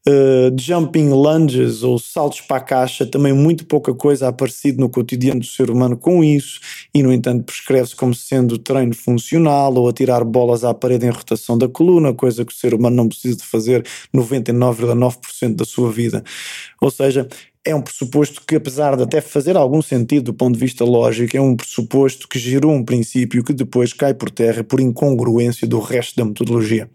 Uh, 0.07 0.49
jumping 0.59 1.09
lunges 1.09 1.83
ou 1.83 1.99
saltos 1.99 2.41
para 2.41 2.57
a 2.57 2.61
caixa, 2.61 3.05
também 3.05 3.33
muito 3.33 3.67
pouca 3.67 3.93
coisa 3.93 4.27
aparecido 4.27 4.81
no 4.81 4.89
cotidiano 4.89 5.41
do 5.41 5.45
ser 5.45 5.69
humano 5.69 5.95
com 5.95 6.23
isso, 6.23 6.59
e 6.91 7.03
no 7.03 7.13
entanto 7.13 7.43
prescreve-se 7.43 7.95
como 7.95 8.15
sendo 8.15 8.57
treino 8.57 8.95
funcional 8.95 9.71
ou 9.75 9.87
atirar 9.87 10.25
bolas 10.25 10.63
à 10.63 10.73
parede 10.73 11.05
em 11.05 11.11
rotação 11.11 11.55
da 11.55 11.67
coluna, 11.67 12.15
coisa 12.15 12.43
que 12.43 12.51
o 12.51 12.55
ser 12.55 12.73
humano 12.73 12.95
não 12.95 13.07
precisa 13.07 13.37
de 13.37 13.43
fazer 13.43 13.85
99,9% 14.11 15.55
da 15.55 15.65
sua 15.65 15.91
vida. 15.91 16.23
Ou 16.81 16.89
seja, 16.89 17.27
é 17.63 17.75
um 17.75 17.81
pressuposto 17.81 18.41
que, 18.45 18.55
apesar 18.55 18.97
de 18.97 19.03
até 19.03 19.21
fazer 19.21 19.55
algum 19.55 19.83
sentido 19.83 20.25
do 20.25 20.33
ponto 20.33 20.55
de 20.55 20.59
vista 20.59 20.83
lógico, 20.83 21.37
é 21.37 21.41
um 21.41 21.55
pressuposto 21.55 22.27
que 22.27 22.39
gerou 22.39 22.71
um 22.71 22.83
princípio 22.83 23.43
que 23.43 23.53
depois 23.53 23.93
cai 23.93 24.15
por 24.15 24.31
terra 24.31 24.63
por 24.63 24.79
incongruência 24.79 25.67
do 25.67 25.79
resto 25.79 26.15
da 26.15 26.25
metodologia. 26.25 26.89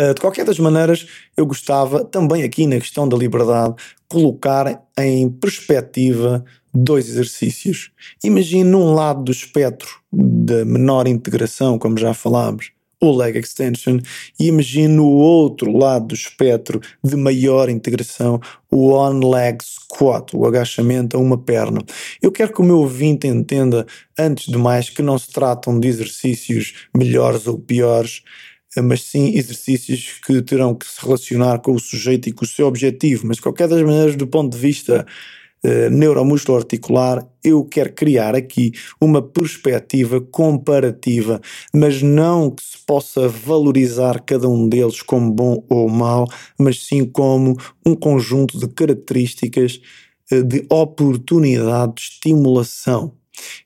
Eh, 0.00 0.14
de 0.14 0.20
qualquer 0.22 0.46
das 0.46 0.58
maneiras, 0.58 1.06
eu 1.36 1.44
gostava 1.44 2.02
também 2.02 2.42
aqui 2.42 2.66
na 2.66 2.78
questão 2.80 3.06
da 3.06 3.18
liberdade 3.18 3.74
colocar 4.08 4.82
em 4.98 5.28
perspectiva 5.28 6.42
dois 6.72 7.06
exercícios. 7.06 7.90
Imagine 8.24 8.64
num 8.64 8.94
lado 8.94 9.24
do 9.24 9.30
espectro 9.30 9.90
da 10.10 10.64
menor 10.64 11.06
integração, 11.06 11.78
como 11.78 11.98
já 11.98 12.14
falámos, 12.14 12.72
o 12.98 13.14
leg 13.14 13.38
extension, 13.38 13.98
e 14.38 14.46
imagine 14.46 14.88
no 14.88 15.06
outro 15.06 15.70
lado 15.70 16.08
do 16.08 16.14
espectro 16.14 16.80
de 17.04 17.16
maior 17.16 17.68
integração, 17.68 18.40
o 18.70 18.94
on 18.94 19.20
leg 19.30 19.58
squat, 19.62 20.34
o 20.34 20.46
agachamento 20.46 21.16
a 21.16 21.20
uma 21.20 21.36
perna. 21.36 21.82
Eu 22.22 22.32
quero 22.32 22.54
que 22.54 22.60
o 22.60 22.64
meu 22.64 22.78
ouvinte 22.78 23.26
entenda, 23.26 23.86
antes 24.18 24.50
de 24.50 24.56
mais, 24.56 24.88
que 24.88 25.02
não 25.02 25.18
se 25.18 25.30
tratam 25.30 25.78
de 25.78 25.88
exercícios 25.88 26.88
melhores 26.94 27.46
ou 27.46 27.58
piores, 27.58 28.22
mas 28.78 29.02
sim 29.02 29.36
exercícios 29.36 30.20
que 30.24 30.40
terão 30.42 30.74
que 30.74 30.86
se 30.86 31.00
relacionar 31.00 31.58
com 31.58 31.72
o 31.72 31.80
sujeito 31.80 32.28
e 32.28 32.32
com 32.32 32.44
o 32.44 32.48
seu 32.48 32.66
objetivo. 32.66 33.26
Mas, 33.26 33.36
de 33.36 33.42
qualquer 33.42 33.66
das 33.66 33.82
maneiras, 33.82 34.14
do 34.14 34.26
ponto 34.26 34.52
de 34.52 34.58
vista 34.58 35.04
uh, 35.64 37.28
eu 37.42 37.64
quero 37.64 37.92
criar 37.92 38.34
aqui 38.34 38.72
uma 39.00 39.20
perspectiva 39.20 40.20
comparativa, 40.20 41.40
mas 41.74 42.02
não 42.02 42.50
que 42.50 42.62
se 42.62 42.78
possa 42.86 43.28
valorizar 43.28 44.20
cada 44.20 44.48
um 44.48 44.68
deles 44.68 45.02
como 45.02 45.32
bom 45.32 45.64
ou 45.68 45.88
mau, 45.88 46.26
mas 46.58 46.84
sim 46.84 47.04
como 47.04 47.56
um 47.84 47.94
conjunto 47.94 48.58
de 48.58 48.68
características 48.68 49.80
uh, 50.32 50.44
de 50.44 50.64
oportunidade 50.70 51.94
de 51.94 52.00
estimulação 52.02 53.19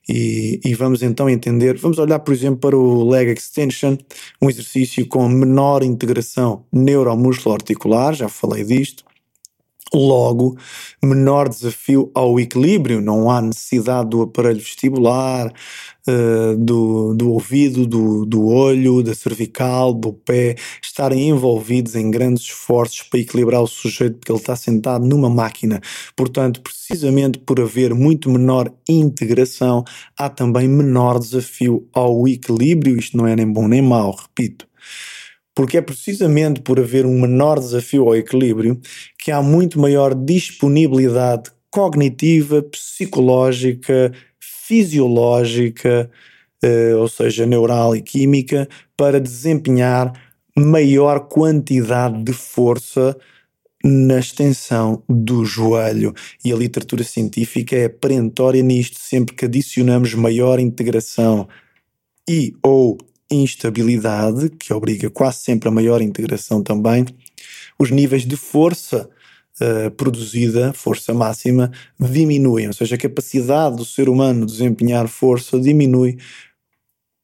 e, 0.09 0.61
e, 0.65 0.75
vamos 0.75 1.03
então 1.03 1.29
entender, 1.29 1.77
vamos 1.79 1.99
olhar 1.99 2.19
por 2.19 2.33
exemplo 2.33 2.59
para 2.59 2.77
o 2.77 3.09
leg 3.09 3.31
extension, 3.31 3.97
um 4.41 4.51
exercício 4.51 5.07
com 5.07 5.29
menor 5.29 5.83
integração 5.83 6.65
neuromuscular 6.73 7.57
articular, 7.57 8.15
já 8.15 8.29
falei 8.29 8.65
disto, 8.65 9.05
Logo, 9.93 10.57
menor 11.03 11.49
desafio 11.49 12.11
ao 12.15 12.41
equilíbrio, 12.41 13.01
não 13.01 13.31
há 13.31 13.41
necessidade 13.41 14.11
do 14.11 14.23
aparelho 14.23 14.59
vestibular, 14.59 15.53
uh, 16.09 16.57
do, 16.57 17.15
do 17.15 17.33
ouvido, 17.33 17.87
do, 17.87 18.25
do 18.25 18.47
olho, 18.47 19.03
da 19.03 19.15
cervical, 19.15 19.93
do 19.93 20.13
pé, 20.13 20.57
estarem 20.83 21.29
envolvidos 21.29 21.95
em 21.95 22.11
grandes 22.11 22.45
esforços 22.45 23.03
para 23.03 23.21
equilibrar 23.21 23.63
o 23.63 23.67
sujeito 23.67 24.17
porque 24.17 24.33
ele 24.33 24.39
está 24.39 24.57
sentado 24.57 25.07
numa 25.07 25.31
máquina. 25.31 25.81
Portanto, 26.17 26.61
precisamente 26.61 27.39
por 27.39 27.61
haver 27.61 27.95
muito 27.95 28.31
menor 28.31 28.73
integração, 28.89 29.85
há 30.19 30.29
também 30.29 30.67
menor 30.67 31.19
desafio 31.19 31.87
ao 31.93 32.27
equilíbrio. 32.27 32.99
Isto 32.99 33.17
não 33.17 33.27
é 33.27 33.37
nem 33.37 33.47
bom 33.47 33.69
nem 33.69 33.83
mau, 33.83 34.11
repito 34.17 34.67
porque 35.55 35.79
é 35.79 35.83
precisamente 35.83 36.61
por 36.61 36.81
haver 36.81 37.07
um 37.07 37.21
menor 37.21 37.61
desafio 37.61 38.05
ao 38.05 38.17
equilíbrio 38.17 38.81
que 39.19 39.31
há 39.31 39.41
muito 39.41 39.79
maior 39.79 40.15
disponibilidade 40.15 41.51
cognitiva, 41.71 42.63
psicológica, 42.63 44.13
fisiológica, 44.39 46.11
eh, 46.63 46.95
ou 46.95 47.09
seja, 47.09 47.47
neural 47.47 47.95
e 47.95 48.03
química, 48.03 48.69
para 48.97 49.21
desempenhar 49.21 50.13
maior 50.57 51.21
quantidade 51.29 52.23
de 52.23 52.33
força 52.33 53.17
na 53.85 54.19
extensão 54.19 55.03
do 55.09 55.45
joelho. 55.45 56.15
E 56.45 56.53
a 56.53 56.57
literatura 56.57 57.05
científica 57.05 57.77
é 57.77 57.89
perentória 57.89 58.63
nisto, 58.63 58.99
sempre 58.99 59.35
que 59.35 59.45
adicionamos 59.45 60.15
maior 60.15 60.59
integração 60.59 61.47
e 62.29 62.55
ou 62.63 62.97
instabilidade, 63.31 64.51
que 64.51 64.73
obriga 64.73 65.11
quase 65.11 65.39
sempre 65.39 65.69
a 65.69 65.73
maior 65.73 66.01
integração 66.03 66.63
também, 66.63 67.05
os 67.79 67.91
níveis 67.91 68.25
de 68.27 68.37
força 68.37 69.09
uh, 69.61 69.91
produzida, 69.93 70.73
força 70.73 71.13
máxima, 71.13 71.71
diminuem, 71.99 72.69
ou 72.69 72.73
seja, 72.73 72.95
a 72.95 72.99
capacidade 72.99 73.77
do 73.77 73.85
ser 73.85 74.09
humano 74.09 74.47
de 74.47 74.53
desempenhar 74.53 75.09
força 75.09 75.59
diminui 75.59 76.19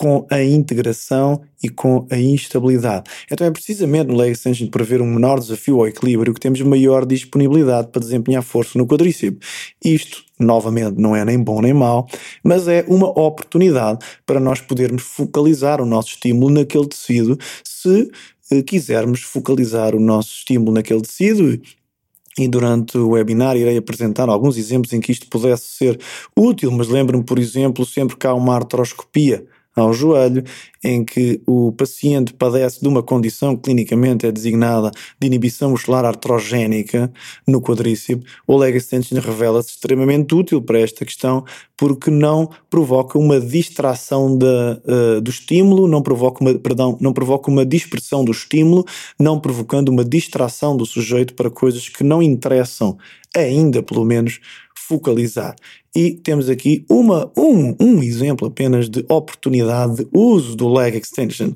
com 0.01 0.27
a 0.31 0.43
integração 0.43 1.43
e 1.63 1.69
com 1.69 2.07
a 2.11 2.17
instabilidade. 2.17 3.05
Então 3.31 3.47
é 3.47 3.51
precisamente 3.51 4.07
no 4.09 4.17
leg 4.17 4.35
para 4.71 4.83
ver 4.83 5.03
um 5.03 5.07
menor 5.07 5.39
desafio 5.39 5.79
ao 5.79 5.87
equilíbrio 5.87 6.33
que 6.33 6.41
temos 6.41 6.63
maior 6.63 7.05
disponibilidade 7.05 7.89
para 7.89 8.01
desempenhar 8.01 8.43
força 8.43 8.79
no 8.79 8.87
quadríceps. 8.87 9.47
Isto, 9.85 10.25
novamente, 10.39 10.99
não 10.99 11.15
é 11.15 11.23
nem 11.23 11.39
bom 11.39 11.61
nem 11.61 11.75
mau, 11.75 12.09
mas 12.43 12.67
é 12.67 12.83
uma 12.89 13.11
oportunidade 13.11 13.99
para 14.25 14.41
nós 14.41 14.63
podermos 14.63 15.03
focalizar 15.03 15.83
o 15.83 15.87
nosso 15.87 16.13
estímulo 16.13 16.49
naquele 16.49 16.89
tecido 16.89 17.39
se 17.63 18.11
eh, 18.51 18.63
quisermos 18.63 19.21
focalizar 19.21 19.95
o 19.95 20.01
nosso 20.01 20.31
estímulo 20.31 20.73
naquele 20.73 21.03
tecido 21.03 21.61
e 22.39 22.49
durante 22.49 22.97
o 22.97 23.11
webinar 23.11 23.55
irei 23.55 23.77
apresentar 23.77 24.31
alguns 24.31 24.57
exemplos 24.57 24.95
em 24.95 25.01
que 25.01 25.13
isto 25.13 25.27
pudesse 25.29 25.65
ser 25.77 26.01
útil, 26.35 26.71
mas 26.71 26.89
lembro-me, 26.89 27.23
por 27.23 27.39
exemplo, 27.39 27.85
sempre 27.85 28.17
que 28.17 28.27
há 28.27 28.33
uma 28.33 28.55
artroscopia 28.55 29.45
ao 29.75 29.93
joelho, 29.93 30.43
em 30.83 31.05
que 31.05 31.41
o 31.47 31.73
paciente 31.73 32.33
padece 32.33 32.81
de 32.81 32.89
uma 32.89 33.03
condição 33.03 33.55
que 33.55 33.63
clinicamente 33.63 34.27
é 34.27 34.33
designada 34.33 34.91
de 35.19 35.27
inibição 35.27 35.71
muscular 35.71 36.05
artrogénica 36.05 37.13
no 37.47 37.61
quadríceps, 37.61 38.25
o 38.47 38.57
leg 38.57 38.77
extension 38.77 39.21
revela-se 39.21 39.71
extremamente 39.71 40.35
útil 40.35 40.61
para 40.61 40.81
esta 40.81 41.05
questão 41.05 41.45
porque 41.77 42.11
não 42.11 42.51
provoca 42.69 43.19
uma 43.19 43.41
distração 43.41 44.37
de, 44.37 44.45
uh, 44.45 45.21
do 45.21 45.31
estímulo, 45.31 45.89
não 45.89 46.03
provoca, 46.03 46.43
uma, 46.43 46.55
perdão, 46.59 46.99
não 47.01 47.13
provoca 47.13 47.51
uma 47.51 47.65
dispersão 47.65 48.25
do 48.25 48.33
estímulo, 48.33 48.85
não 49.19 49.41
provocando 49.41 49.89
uma 49.89 50.05
distração 50.05 50.77
do 50.77 50.85
sujeito 50.85 51.35
para 51.35 51.51
coisas 51.51 51.89
que 51.89 52.05
não 52.05 52.23
interessam, 52.23 52.99
ainda 53.35 53.83
pelo 53.83 54.05
menos, 54.05 54.41
focalizar. 54.91 55.55
E 55.95 56.11
temos 56.11 56.49
aqui 56.49 56.85
uma, 56.91 57.31
um, 57.37 57.77
um 57.81 58.03
exemplo 58.03 58.49
apenas 58.49 58.91
de 58.91 59.05
oportunidade 59.09 59.99
de 59.99 60.09
uso 60.13 60.57
do 60.57 60.69
leg 60.69 60.97
extension. 60.97 61.53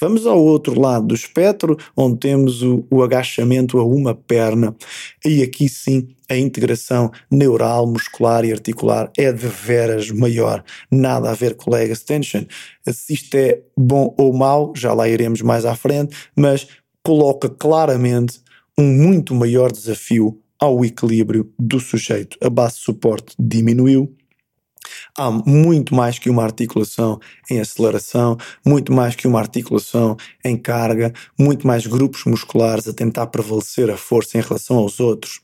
Vamos 0.00 0.24
ao 0.24 0.40
outro 0.40 0.80
lado 0.80 1.08
do 1.08 1.14
espectro, 1.14 1.76
onde 1.96 2.18
temos 2.18 2.62
o, 2.62 2.84
o 2.88 3.02
agachamento 3.02 3.78
a 3.78 3.84
uma 3.84 4.14
perna. 4.14 4.74
E 5.24 5.42
aqui 5.42 5.68
sim 5.68 6.06
a 6.28 6.36
integração 6.36 7.10
neural, 7.28 7.88
muscular 7.88 8.44
e 8.44 8.52
articular 8.52 9.10
é 9.18 9.32
de 9.32 9.48
veras 9.48 10.12
maior. 10.12 10.62
Nada 10.88 11.30
a 11.30 11.34
ver 11.34 11.56
com 11.56 11.72
leg 11.72 11.90
extension. 11.90 12.44
Se 12.88 13.14
isto 13.14 13.34
é 13.34 13.62
bom 13.76 14.14
ou 14.16 14.32
mau, 14.32 14.72
já 14.76 14.92
lá 14.94 15.08
iremos 15.08 15.42
mais 15.42 15.64
à 15.64 15.74
frente, 15.74 16.16
mas 16.36 16.68
coloca 17.02 17.48
claramente 17.48 18.40
um 18.78 18.84
muito 18.84 19.34
maior 19.34 19.72
desafio 19.72 20.40
ao 20.58 20.84
equilíbrio 20.84 21.52
do 21.58 21.78
sujeito. 21.80 22.36
A 22.42 22.50
base 22.50 22.76
de 22.76 22.82
suporte 22.82 23.34
diminuiu. 23.38 24.14
Há 25.18 25.30
muito 25.30 25.94
mais 25.94 26.18
que 26.18 26.30
uma 26.30 26.44
articulação 26.44 27.18
em 27.50 27.58
aceleração, 27.58 28.36
muito 28.64 28.92
mais 28.92 29.14
que 29.14 29.26
uma 29.26 29.40
articulação 29.40 30.16
em 30.44 30.56
carga, 30.56 31.12
muito 31.38 31.66
mais 31.66 31.86
grupos 31.86 32.24
musculares 32.24 32.86
a 32.86 32.92
tentar 32.92 33.26
prevalecer 33.28 33.90
a 33.90 33.96
força 33.96 34.38
em 34.38 34.42
relação 34.42 34.76
aos 34.76 35.00
outros. 35.00 35.40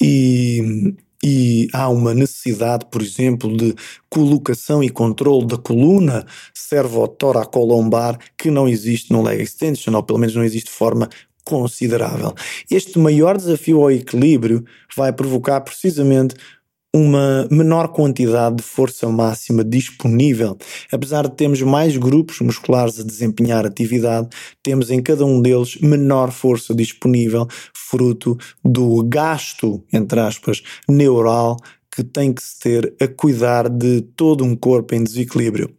E, 0.00 0.94
e 1.22 1.68
há 1.72 1.88
uma 1.90 2.14
necessidade, 2.14 2.86
por 2.90 3.02
exemplo, 3.02 3.54
de 3.54 3.74
colocação 4.08 4.82
e 4.82 4.88
controle 4.88 5.46
da 5.46 5.58
coluna 5.58 6.26
servotoracolombar 6.54 8.18
que 8.36 8.50
não 8.50 8.66
existe 8.66 9.12
no 9.12 9.22
leg 9.22 9.42
extension, 9.42 9.94
ou 9.94 10.02
pelo 10.02 10.18
menos 10.18 10.34
não 10.34 10.44
existe 10.44 10.70
forma 10.70 11.08
considerável. 11.44 12.34
Este 12.70 12.98
maior 12.98 13.36
desafio 13.36 13.80
ao 13.80 13.90
equilíbrio 13.90 14.64
vai 14.96 15.12
provocar 15.12 15.60
precisamente 15.60 16.34
uma 16.94 17.46
menor 17.50 17.88
quantidade 17.88 18.56
de 18.56 18.62
força 18.62 19.08
máxima 19.08 19.62
disponível. 19.62 20.58
Apesar 20.90 21.28
de 21.28 21.36
termos 21.36 21.62
mais 21.62 21.96
grupos 21.96 22.40
musculares 22.40 22.98
a 22.98 23.04
desempenhar 23.04 23.64
atividade, 23.64 24.28
temos 24.62 24.90
em 24.90 25.00
cada 25.00 25.24
um 25.24 25.40
deles 25.40 25.76
menor 25.80 26.32
força 26.32 26.74
disponível, 26.74 27.46
fruto 27.72 28.36
do 28.64 29.04
gasto, 29.04 29.84
entre 29.92 30.18
aspas, 30.18 30.62
neural 30.88 31.56
que 31.92 32.04
tem 32.04 32.32
que 32.32 32.42
se 32.42 32.58
ter 32.58 32.94
a 33.00 33.08
cuidar 33.08 33.68
de 33.68 34.00
todo 34.16 34.44
um 34.44 34.54
corpo 34.54 34.94
em 34.94 35.02
desequilíbrio. 35.02 35.74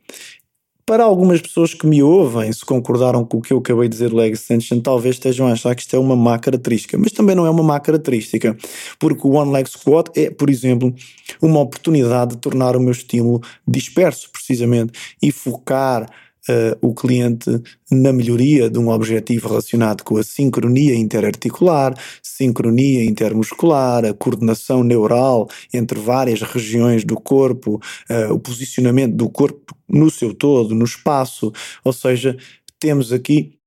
Para 0.92 1.06
algumas 1.06 1.40
pessoas 1.40 1.74
que 1.74 1.88
me 1.88 2.04
ouvem, 2.04 2.52
se 2.52 2.66
concordaram 2.66 3.24
com 3.24 3.38
o 3.38 3.42
que 3.42 3.54
eu 3.54 3.60
acabei 3.60 3.88
de 3.88 3.94
dizer 3.94 4.10
do 4.10 4.18
leg 4.18 4.34
extension, 4.34 4.78
talvez 4.82 5.16
estejam 5.16 5.48
a 5.48 5.54
achar 5.54 5.74
que 5.74 5.84
isto 5.84 5.96
é 5.96 5.98
uma 5.98 6.18
má 6.18 6.38
característica, 6.38 6.98
mas 6.98 7.14
também 7.14 7.34
não 7.34 7.46
é 7.46 7.50
uma 7.50 7.64
má 7.64 7.80
característica, 7.80 8.58
porque 9.00 9.26
o 9.26 9.32
one 9.32 9.54
leg 9.54 9.70
squat 9.70 10.12
é, 10.18 10.30
por 10.30 10.50
exemplo, 10.50 10.94
uma 11.42 11.62
oportunidade 11.62 12.32
de 12.32 12.40
tornar 12.40 12.76
o 12.76 12.80
meu 12.82 12.92
estímulo 12.92 13.40
disperso, 13.66 14.30
precisamente, 14.34 14.92
e 15.22 15.32
focar 15.32 16.10
uh, 16.50 16.78
o 16.82 16.94
cliente 16.94 17.50
na 17.92 18.14
melhoria 18.14 18.70
de 18.70 18.80
um 18.80 18.90
objetivo 18.90 19.50
relacionado 19.50 20.04
com 20.04 20.18
a 20.18 20.24
sincronia 20.24 20.96
interarticular, 20.96 21.94
sincronia 22.22 23.04
intermuscular, 23.04 24.06
a 24.06 24.14
coordenação 24.14 24.84
neural 24.84 25.50
entre 25.74 26.00
várias 26.00 26.42
regiões 26.42 27.04
do 27.04 27.16
corpo, 27.16 27.82
uh, 28.10 28.34
o 28.34 28.40
posicionamento 28.40 29.16
do 29.16 29.30
corpo 29.30 29.76
no 29.88 30.10
seu 30.10 30.34
todo, 30.34 30.74
no 30.74 30.86
espaço, 30.86 31.52
ou 31.84 31.92
seja, 31.92 32.38
temos 32.80 33.12
aqui 33.12 33.61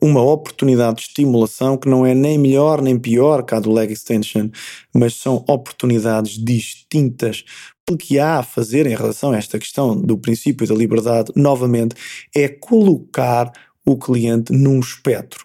uma 0.00 0.22
oportunidade 0.22 0.96
de 0.96 1.02
estimulação 1.02 1.76
que 1.76 1.88
não 1.88 2.06
é 2.06 2.14
nem 2.14 2.38
melhor 2.38 2.80
nem 2.80 2.98
pior 2.98 3.42
que 3.42 3.54
a 3.54 3.60
do 3.60 3.70
leg 3.70 3.92
extension, 3.92 4.48
mas 4.94 5.14
são 5.14 5.44
oportunidades 5.48 6.42
distintas. 6.42 7.44
O 7.90 7.96
que 7.96 8.18
há 8.18 8.38
a 8.38 8.42
fazer 8.42 8.86
em 8.86 8.94
relação 8.94 9.32
a 9.32 9.36
esta 9.36 9.58
questão 9.58 10.00
do 10.00 10.16
princípio 10.16 10.66
da 10.66 10.74
liberdade, 10.74 11.32
novamente, 11.34 11.96
é 12.34 12.48
colocar 12.48 13.52
o 13.84 13.96
cliente 13.96 14.52
num 14.52 14.80
espectro. 14.80 15.44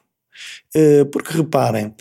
Uh, 0.75 1.05
porque 1.07 1.35
reparem, 1.35 1.93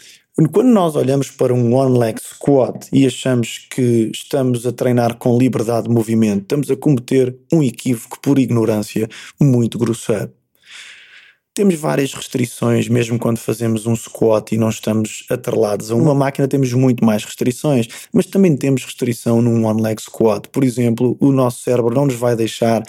quando 0.52 0.68
nós 0.68 0.94
olhamos 0.94 1.30
para 1.30 1.54
um 1.54 1.74
one 1.74 1.98
leg 1.98 2.20
squat 2.20 2.86
e 2.92 3.06
achamos 3.06 3.66
que 3.70 4.10
estamos 4.12 4.66
a 4.66 4.72
treinar 4.72 5.16
com 5.16 5.38
liberdade 5.38 5.88
de 5.88 5.94
movimento, 5.94 6.42
estamos 6.42 6.70
a 6.70 6.76
cometer 6.76 7.34
um 7.50 7.62
equívoco 7.62 8.20
por 8.20 8.38
ignorância 8.38 9.08
muito 9.40 9.78
grosseiro. 9.78 10.30
Temos 11.56 11.74
várias 11.76 12.12
restrições, 12.12 12.86
mesmo 12.86 13.18
quando 13.18 13.38
fazemos 13.38 13.86
um 13.86 13.96
squat 13.96 14.54
e 14.54 14.58
não 14.58 14.68
estamos 14.68 15.24
atrelados 15.30 15.90
a 15.90 15.94
uma 15.94 16.14
máquina, 16.14 16.46
temos 16.46 16.70
muito 16.74 17.02
mais 17.02 17.24
restrições, 17.24 17.88
mas 18.12 18.26
também 18.26 18.54
temos 18.54 18.84
restrição 18.84 19.40
num 19.40 19.64
one 19.64 19.80
leg 19.80 19.98
squat. 19.98 20.48
Por 20.50 20.62
exemplo, 20.62 21.16
o 21.18 21.32
nosso 21.32 21.62
cérebro 21.62 21.94
não 21.94 22.04
nos 22.04 22.14
vai 22.14 22.36
deixar 22.36 22.82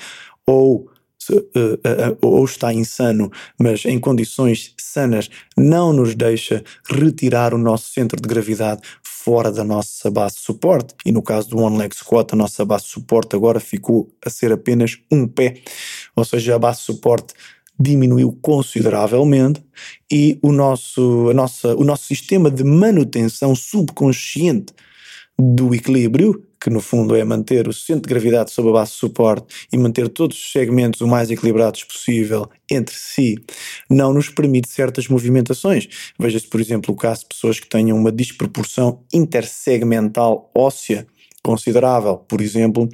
ou 0.45 0.89
uh, 1.31 1.35
uh, 1.35 2.17
ou 2.21 2.43
está 2.43 2.73
insano, 2.73 3.31
mas 3.57 3.85
em 3.85 3.97
condições 3.97 4.73
sanas, 4.77 5.29
não 5.57 5.93
nos 5.93 6.13
deixa 6.13 6.61
retirar 6.89 7.53
o 7.53 7.57
nosso 7.57 7.93
centro 7.93 8.21
de 8.21 8.27
gravidade 8.27 8.81
fora 9.01 9.49
da 9.49 9.63
nossa 9.63 10.11
base 10.11 10.35
de 10.35 10.41
suporte. 10.41 10.93
E 11.05 11.11
no 11.13 11.21
caso 11.21 11.49
do 11.49 11.59
One 11.59 11.77
Leg 11.77 11.95
Squat, 11.95 12.33
a 12.33 12.35
nossa 12.35 12.65
base 12.65 12.83
de 12.83 12.89
suporte 12.91 13.33
agora 13.33 13.61
ficou 13.61 14.09
a 14.25 14.29
ser 14.29 14.51
apenas 14.51 14.97
um 15.09 15.25
pé, 15.25 15.61
ou 16.15 16.25
seja, 16.25 16.55
a 16.55 16.59
base 16.59 16.79
de 16.79 16.85
suporte 16.85 17.33
diminuiu 17.79 18.37
consideravelmente 18.41 19.63
e 20.11 20.39
o 20.41 20.51
nosso, 20.51 21.29
a 21.29 21.33
nossa, 21.33 21.75
o 21.75 21.83
nosso 21.83 22.05
sistema 22.05 22.49
de 22.49 22.63
manutenção 22.63 23.55
subconsciente 23.55 24.73
do 25.39 25.73
equilíbrio, 25.75 26.43
que 26.59 26.69
no 26.71 26.81
fundo 26.81 27.15
é 27.15 27.23
manter 27.23 27.67
o 27.67 27.73
centro 27.73 28.01
de 28.01 28.09
gravidade 28.09 28.51
sob 28.51 28.69
a 28.69 28.71
base 28.71 28.91
de 28.91 28.97
suporte 28.97 29.67
e 29.71 29.77
manter 29.77 30.09
todos 30.09 30.35
os 30.35 30.51
segmentos 30.51 31.01
o 31.01 31.07
mais 31.07 31.29
equilibrados 31.29 31.83
possível 31.83 32.49
entre 32.69 32.95
si, 32.95 33.35
não 33.87 34.11
nos 34.11 34.29
permite 34.29 34.67
certas 34.67 35.07
movimentações. 35.07 35.87
Veja-se, 36.17 36.47
por 36.47 36.59
exemplo, 36.59 36.91
o 36.93 36.97
caso 36.97 37.21
de 37.21 37.27
pessoas 37.27 37.59
que 37.59 37.69
tenham 37.69 37.95
uma 37.95 38.11
desproporção 38.11 39.03
intersegmental 39.13 40.51
óssea 40.55 41.05
considerável, 41.43 42.17
por 42.17 42.41
exemplo, 42.41 42.89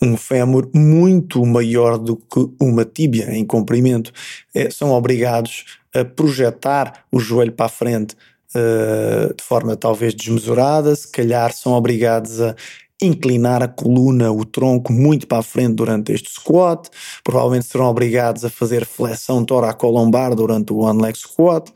um 0.00 0.16
fémur 0.16 0.68
muito 0.74 1.44
maior 1.44 1.98
do 1.98 2.16
que 2.16 2.48
uma 2.60 2.84
tíbia 2.84 3.32
em 3.34 3.44
comprimento. 3.44 4.12
É, 4.54 4.70
são 4.70 4.92
obrigados 4.92 5.64
a 5.94 6.04
projetar 6.04 7.04
o 7.10 7.18
joelho 7.18 7.52
para 7.52 7.66
a 7.66 7.70
frente 7.70 8.14
uh, 8.54 9.34
de 9.34 9.42
forma 9.42 9.76
talvez 9.76 10.14
desmesurada, 10.14 10.94
se 10.94 11.10
calhar 11.10 11.52
são 11.52 11.72
obrigados 11.72 12.40
a 12.40 12.54
inclinar 13.00 13.62
a 13.62 13.68
coluna, 13.68 14.32
o 14.32 14.44
tronco 14.44 14.92
muito 14.92 15.26
para 15.26 15.38
a 15.38 15.42
frente 15.42 15.74
durante 15.74 16.12
este 16.12 16.30
squat, 16.30 16.88
provavelmente 17.22 17.66
serão 17.66 17.86
obrigados 17.86 18.44
a 18.44 18.50
fazer 18.50 18.84
flexão 18.84 19.44
toracolombar 19.44 20.34
durante 20.34 20.72
o 20.72 20.78
one 20.78 21.00
leg 21.00 21.16
squat, 21.16 21.72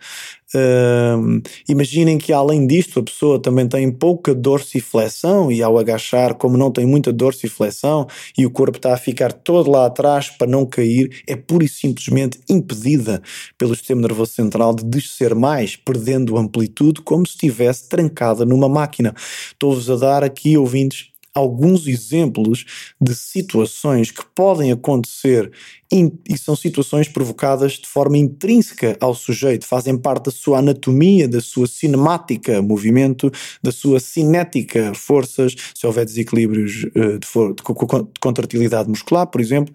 Uh, 0.54 1.40
imaginem 1.68 2.18
que 2.18 2.32
além 2.32 2.66
disto 2.66 3.00
a 3.00 3.02
pessoa 3.02 3.40
também 3.40 3.66
tem 3.66 3.90
pouca 3.90 4.34
dorsiflexão 4.34 5.50
e 5.50 5.62
ao 5.62 5.78
agachar, 5.78 6.34
como 6.34 6.58
não 6.58 6.70
tem 6.70 6.86
muita 6.86 7.12
dorsiflexão 7.12 8.06
e 8.36 8.44
o 8.44 8.50
corpo 8.50 8.76
está 8.76 8.92
a 8.92 8.98
ficar 8.98 9.32
todo 9.32 9.70
lá 9.70 9.86
atrás 9.86 10.28
para 10.28 10.46
não 10.46 10.66
cair, 10.66 11.22
é 11.26 11.36
pura 11.36 11.64
e 11.64 11.68
simplesmente 11.68 12.40
impedida 12.48 13.22
pelo 13.56 13.74
sistema 13.74 14.02
nervoso 14.02 14.32
central 14.32 14.74
de 14.74 14.84
descer 14.84 15.34
mais, 15.34 15.76
perdendo 15.76 16.36
amplitude 16.36 17.00
como 17.02 17.26
se 17.26 17.32
estivesse 17.32 17.88
trancada 17.88 18.44
numa 18.44 18.68
máquina. 18.68 19.14
Estou-vos 19.52 19.90
a 19.90 19.96
dar 19.96 20.24
aqui, 20.24 20.58
ouvintes, 20.58 21.11
alguns 21.34 21.86
exemplos 21.86 22.64
de 23.00 23.14
situações 23.14 24.10
que 24.10 24.24
podem 24.34 24.70
acontecer 24.72 25.50
e 25.90 26.38
são 26.38 26.56
situações 26.56 27.08
provocadas 27.08 27.72
de 27.72 27.86
forma 27.86 28.16
intrínseca 28.16 28.96
ao 28.98 29.14
sujeito, 29.14 29.66
fazem 29.66 29.96
parte 29.98 30.26
da 30.26 30.30
sua 30.30 30.58
anatomia, 30.58 31.28
da 31.28 31.40
sua 31.40 31.66
cinemática, 31.66 32.62
movimento, 32.62 33.30
da 33.62 33.70
sua 33.70 34.00
cinética, 34.00 34.94
forças, 34.94 35.54
se 35.74 35.86
houver 35.86 36.06
desequilíbrios 36.06 36.86
eh, 36.94 37.18
de, 37.18 37.54
de 37.54 38.20
contratilidade 38.20 38.88
muscular, 38.88 39.26
por 39.26 39.40
exemplo, 39.40 39.74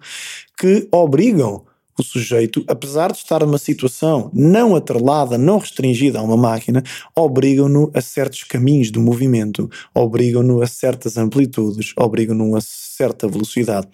que 0.58 0.88
obrigam 0.90 1.64
o 1.98 2.02
sujeito, 2.04 2.64
apesar 2.66 3.12
de 3.12 3.18
estar 3.18 3.40
numa 3.40 3.58
situação 3.58 4.30
não 4.32 4.76
atrelada, 4.76 5.36
não 5.36 5.58
restringida 5.58 6.18
a 6.18 6.22
uma 6.22 6.36
máquina, 6.36 6.82
obrigam-no 7.14 7.90
a 7.94 8.00
certos 8.00 8.44
caminhos 8.44 8.90
do 8.90 9.00
movimento, 9.00 9.68
obrigam-no 9.94 10.62
a 10.62 10.66
certas 10.66 11.16
amplitudes, 11.16 11.92
obrigam-no 11.96 12.56
a 12.56 12.60
certa 12.60 13.26
velocidade. 13.28 13.88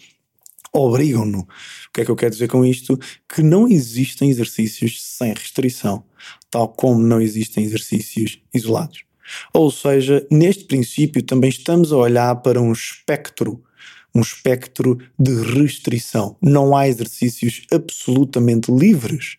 Obrigam-no. 0.73 1.40
O 1.40 1.47
que 1.93 2.01
é 2.01 2.05
que 2.05 2.11
eu 2.11 2.17
quero 2.17 2.33
dizer 2.33 2.49
com 2.49 2.64
isto? 2.64 2.99
Que 3.33 3.43
não 3.43 3.69
existem 3.69 4.29
exercícios 4.29 5.01
sem 5.01 5.33
restrição, 5.33 6.05
tal 6.51 6.69
como 6.69 7.01
não 7.01 7.21
existem 7.21 7.62
exercícios 7.62 8.40
isolados. 8.53 9.05
Ou 9.53 9.71
seja, 9.71 10.27
neste 10.31 10.64
princípio 10.64 11.23
também 11.23 11.49
estamos 11.49 11.93
a 11.93 11.97
olhar 11.97 12.35
para 12.37 12.61
um 12.61 12.73
espectro 12.73 13.62
um 14.14 14.20
espectro 14.20 14.98
de 15.18 15.35
restrição. 15.35 16.37
Não 16.40 16.77
há 16.77 16.88
exercícios 16.88 17.66
absolutamente 17.72 18.70
livres. 18.70 19.38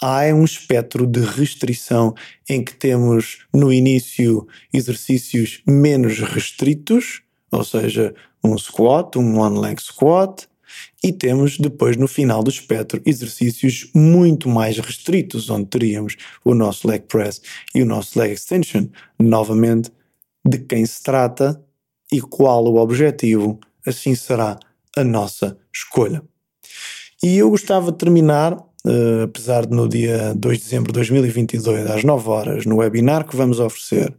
Há 0.00 0.26
um 0.32 0.44
espectro 0.44 1.06
de 1.06 1.20
restrição 1.20 2.14
em 2.48 2.64
que 2.64 2.74
temos 2.74 3.46
no 3.52 3.72
início 3.72 4.46
exercícios 4.72 5.60
menos 5.66 6.20
restritos, 6.20 7.22
ou 7.50 7.64
seja, 7.64 8.14
um 8.42 8.56
squat, 8.56 9.16
um 9.18 9.38
one 9.38 9.58
leg 9.58 9.80
squat, 9.82 10.46
e 11.02 11.12
temos 11.12 11.58
depois 11.58 11.96
no 11.96 12.06
final 12.06 12.42
do 12.42 12.50
espectro 12.50 13.00
exercícios 13.04 13.90
muito 13.94 14.48
mais 14.48 14.78
restritos, 14.78 15.50
onde 15.50 15.66
teríamos 15.66 16.16
o 16.44 16.54
nosso 16.54 16.86
leg 16.86 17.04
press 17.06 17.40
e 17.74 17.82
o 17.82 17.86
nosso 17.86 18.18
leg 18.18 18.32
extension. 18.32 18.86
Novamente, 19.18 19.90
de 20.46 20.58
quem 20.58 20.84
se 20.86 21.02
trata 21.02 21.60
e 22.12 22.20
qual 22.20 22.64
o 22.64 22.76
objetivo, 22.76 23.58
assim 23.86 24.14
será 24.14 24.58
a 24.96 25.04
nossa 25.04 25.56
escolha. 25.72 26.22
E 27.22 27.36
eu 27.38 27.50
gostava 27.50 27.90
de 27.90 27.98
terminar, 27.98 28.54
uh, 28.54 29.22
apesar 29.24 29.66
de 29.66 29.74
no 29.74 29.88
dia 29.88 30.34
2 30.34 30.58
de 30.58 30.64
dezembro 30.64 30.92
de 30.92 30.98
2022, 30.98 31.90
às 31.90 32.04
9 32.04 32.28
horas, 32.28 32.66
no 32.66 32.76
webinar 32.76 33.26
que 33.26 33.36
vamos 33.36 33.58
oferecer, 33.60 34.14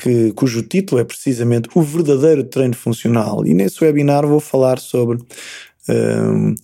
que, 0.00 0.32
cujo 0.32 0.62
título 0.62 1.00
é 1.00 1.04
precisamente 1.04 1.68
O 1.74 1.82
Verdadeiro 1.82 2.44
Treino 2.44 2.74
Funcional. 2.74 3.46
E 3.46 3.54
nesse 3.54 3.84
webinar 3.84 4.26
vou 4.26 4.40
falar 4.40 4.78
sobre 4.78 5.18
uh, 5.18 6.54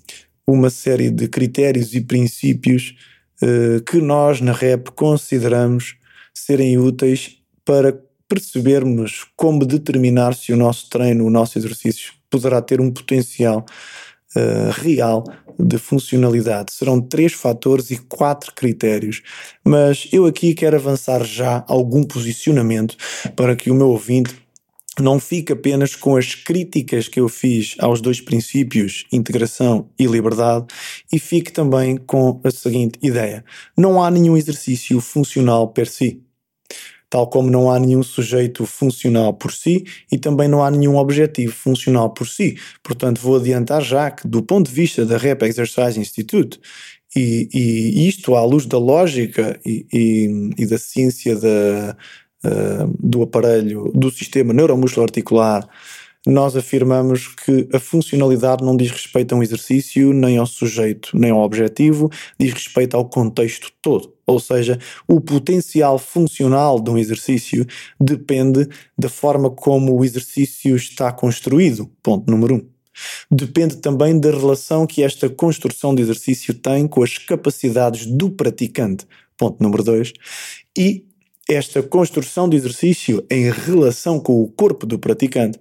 uma 0.46 0.70
série 0.70 1.10
de 1.10 1.28
critérios 1.28 1.94
e 1.94 2.00
princípios 2.00 2.96
uh, 3.42 3.82
que 3.84 3.98
nós 4.00 4.40
na 4.40 4.52
REP 4.52 4.88
consideramos 4.94 5.96
serem 6.34 6.78
úteis 6.78 7.36
para 7.64 8.00
percebermos 8.30 9.26
como 9.36 9.66
determinar 9.66 10.36
se 10.36 10.52
o 10.52 10.56
nosso 10.56 10.88
treino, 10.88 11.26
o 11.26 11.30
nosso 11.30 11.58
exercício 11.58 12.12
poderá 12.30 12.62
ter 12.62 12.80
um 12.80 12.88
potencial 12.88 13.66
uh, 14.36 14.70
real 14.80 15.24
de 15.58 15.76
funcionalidade. 15.78 16.72
Serão 16.72 17.00
três 17.00 17.32
fatores 17.32 17.90
e 17.90 17.98
quatro 17.98 18.52
critérios, 18.54 19.20
mas 19.64 20.08
eu 20.12 20.26
aqui 20.26 20.54
quero 20.54 20.76
avançar 20.76 21.24
já 21.24 21.64
algum 21.66 22.04
posicionamento 22.04 22.96
para 23.34 23.56
que 23.56 23.68
o 23.68 23.74
meu 23.74 23.88
ouvinte 23.88 24.32
não 25.00 25.18
fique 25.18 25.52
apenas 25.52 25.96
com 25.96 26.16
as 26.16 26.34
críticas 26.34 27.08
que 27.08 27.18
eu 27.18 27.28
fiz 27.28 27.74
aos 27.80 28.00
dois 28.00 28.20
princípios, 28.20 29.06
integração 29.10 29.88
e 29.98 30.06
liberdade, 30.06 30.66
e 31.12 31.18
fique 31.18 31.50
também 31.50 31.96
com 31.96 32.40
a 32.44 32.50
seguinte 32.50 32.96
ideia: 33.02 33.44
não 33.76 34.00
há 34.00 34.08
nenhum 34.08 34.36
exercício 34.36 35.00
funcional 35.00 35.68
per 35.68 35.88
si 35.88 36.22
tal 37.10 37.26
como 37.26 37.50
não 37.50 37.70
há 37.70 37.78
nenhum 37.78 38.02
sujeito 38.04 38.64
funcional 38.64 39.34
por 39.34 39.52
si 39.52 39.84
e 40.10 40.16
também 40.16 40.48
não 40.48 40.62
há 40.62 40.70
nenhum 40.70 40.96
objetivo 40.96 41.52
funcional 41.52 42.10
por 42.10 42.28
si. 42.28 42.56
Portanto, 42.82 43.20
vou 43.20 43.36
adiantar 43.36 43.82
já 43.82 44.10
que, 44.10 44.26
do 44.28 44.40
ponto 44.42 44.68
de 44.68 44.74
vista 44.74 45.04
da 45.04 45.18
Rep 45.18 45.42
Exercise 45.42 45.98
Institute, 45.98 46.60
e, 47.14 47.48
e 47.52 48.08
isto 48.08 48.36
à 48.36 48.44
luz 48.44 48.66
da 48.66 48.78
lógica 48.78 49.58
e, 49.66 49.84
e, 49.92 50.50
e 50.56 50.66
da 50.66 50.78
ciência 50.78 51.34
da, 51.34 51.96
uh, 52.44 52.96
do 53.00 53.22
aparelho, 53.22 53.90
do 53.92 54.12
sistema 54.12 54.52
neuromuscular 54.52 55.08
articular, 55.08 55.68
nós 56.26 56.54
afirmamos 56.54 57.28
que 57.28 57.68
a 57.72 57.78
funcionalidade 57.78 58.62
não 58.62 58.76
diz 58.76 58.90
respeito 58.90 59.34
a 59.34 59.38
um 59.38 59.42
exercício, 59.42 60.12
nem 60.12 60.36
ao 60.36 60.46
sujeito, 60.46 61.10
nem 61.14 61.30
ao 61.30 61.40
objetivo, 61.40 62.10
diz 62.38 62.52
respeito 62.52 62.96
ao 62.96 63.08
contexto 63.08 63.72
todo. 63.80 64.14
Ou 64.30 64.40
seja, 64.40 64.78
o 65.06 65.20
potencial 65.20 65.98
funcional 65.98 66.80
de 66.80 66.90
um 66.90 66.98
exercício 66.98 67.66
depende 68.00 68.68
da 68.96 69.08
forma 69.08 69.50
como 69.50 69.98
o 69.98 70.04
exercício 70.04 70.76
está 70.76 71.12
construído. 71.12 71.90
Ponto 72.02 72.30
número 72.30 72.56
um. 72.56 72.68
Depende 73.30 73.76
também 73.76 74.18
da 74.18 74.30
relação 74.30 74.86
que 74.86 75.02
esta 75.02 75.28
construção 75.28 75.94
de 75.94 76.02
exercício 76.02 76.54
tem 76.54 76.86
com 76.86 77.02
as 77.02 77.16
capacidades 77.18 78.06
do 78.06 78.30
praticante. 78.30 79.06
Ponto 79.36 79.62
número 79.62 79.82
dois. 79.82 80.12
E 80.76 81.06
esta 81.48 81.82
construção 81.82 82.48
de 82.48 82.56
exercício 82.56 83.24
em 83.30 83.50
relação 83.50 84.20
com 84.20 84.40
o 84.42 84.48
corpo 84.48 84.86
do 84.86 84.98
praticante 84.98 85.58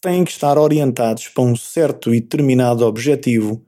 têm 0.00 0.24
que 0.24 0.30
estar 0.30 0.58
orientados 0.58 1.28
para 1.28 1.44
um 1.44 1.56
certo 1.56 2.14
e 2.14 2.20
determinado 2.20 2.84
objetivo 2.84 3.64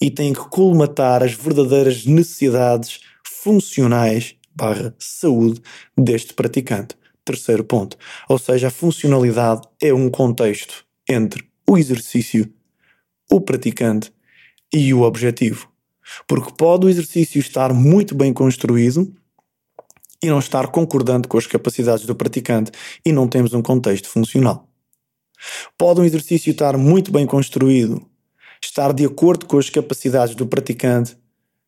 e 0.00 0.10
têm 0.10 0.32
que 0.32 0.48
colmatar 0.48 1.22
as 1.22 1.32
verdadeiras 1.32 2.06
necessidades 2.06 3.00
funcionais 3.42 4.36
barra 4.54 4.94
saúde 5.00 5.60
deste 5.98 6.32
praticante. 6.32 6.96
Terceiro 7.24 7.64
ponto. 7.64 7.96
Ou 8.28 8.38
seja, 8.38 8.68
a 8.68 8.70
funcionalidade 8.70 9.62
é 9.80 9.92
um 9.92 10.08
contexto 10.08 10.84
entre 11.08 11.44
o 11.68 11.76
exercício, 11.76 12.52
o 13.30 13.40
praticante 13.40 14.12
e 14.72 14.94
o 14.94 15.02
objetivo. 15.02 15.68
Porque 16.28 16.52
pode 16.56 16.86
o 16.86 16.88
exercício 16.88 17.40
estar 17.40 17.72
muito 17.72 18.14
bem 18.14 18.32
construído 18.32 19.12
e 20.22 20.28
não 20.28 20.38
estar 20.38 20.68
concordante 20.68 21.26
com 21.26 21.36
as 21.36 21.46
capacidades 21.46 22.06
do 22.06 22.14
praticante 22.14 22.70
e 23.04 23.10
não 23.10 23.26
temos 23.26 23.52
um 23.54 23.62
contexto 23.62 24.08
funcional. 24.08 24.68
Pode 25.76 26.00
um 26.00 26.04
exercício 26.04 26.52
estar 26.52 26.76
muito 26.76 27.10
bem 27.10 27.26
construído, 27.26 28.06
estar 28.62 28.92
de 28.92 29.04
acordo 29.04 29.46
com 29.46 29.58
as 29.58 29.68
capacidades 29.68 30.36
do 30.36 30.46
praticante, 30.46 31.16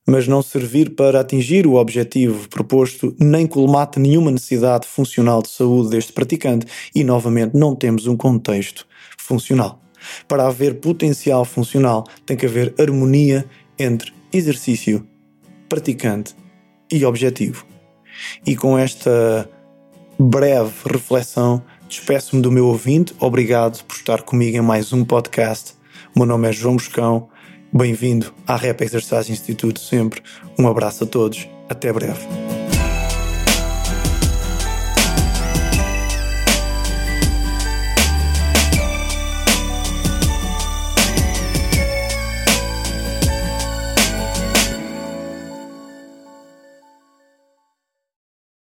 mas 0.07 0.29
não 0.29 0.43
servir 0.43 0.95
para 0.95 1.21
atingir 1.21 1.67
o 1.67 1.75
objetivo 1.75 2.49
proposto 2.49 3.15
nem 3.19 3.47
colmate 3.47 3.99
nenhuma 3.99 4.31
necessidade 4.31 4.87
funcional 4.87 5.43
de 5.43 5.49
saúde 5.49 5.91
deste 5.91 6.13
praticante 6.13 6.67
e, 6.95 7.03
novamente, 7.03 7.57
não 7.57 7.75
temos 7.75 8.07
um 8.07 8.17
contexto 8.17 8.87
funcional. 9.19 9.81
Para 10.29 10.47
haver 10.47 10.81
potencial 10.81 11.45
funcional, 11.45 12.05
tem 12.27 12.37
que 12.37 12.47
haver 12.47 12.75
harmonia 12.79 13.47
entre 13.79 14.13
exercício, 14.33 15.07
praticante 15.69 16.35
e 16.93 17.05
objetivo. 17.05 17.67
E 18.47 18.55
com 18.55 18.79
esta 18.79 19.49
breve 20.19 20.73
reflexão, 20.85 21.63
despeço-me 21.89 22.43
do 22.43 22.53
meu 22.53 22.67
ouvinte. 22.67 23.15
Obrigado 23.19 23.83
por 23.85 23.97
estar 23.97 24.23
comigo 24.23 24.57
em 24.57 24.61
mais 24.61 24.93
um 24.93 25.05
podcast. 25.05 25.75
O 26.15 26.19
meu 26.19 26.27
nome 26.27 26.49
é 26.49 26.53
João 26.53 26.75
Moscão 26.75 27.29
Bem-vindo 27.77 28.33
à 28.47 28.55
rep 28.55 28.85
Exercise 28.85 29.33
Institute 29.33 29.81
sempre. 29.81 30.23
Um 30.57 30.69
abraço 30.69 31.03
a 31.03 31.07
todos. 31.09 31.49
Até 31.69 31.93
breve. 31.93 32.25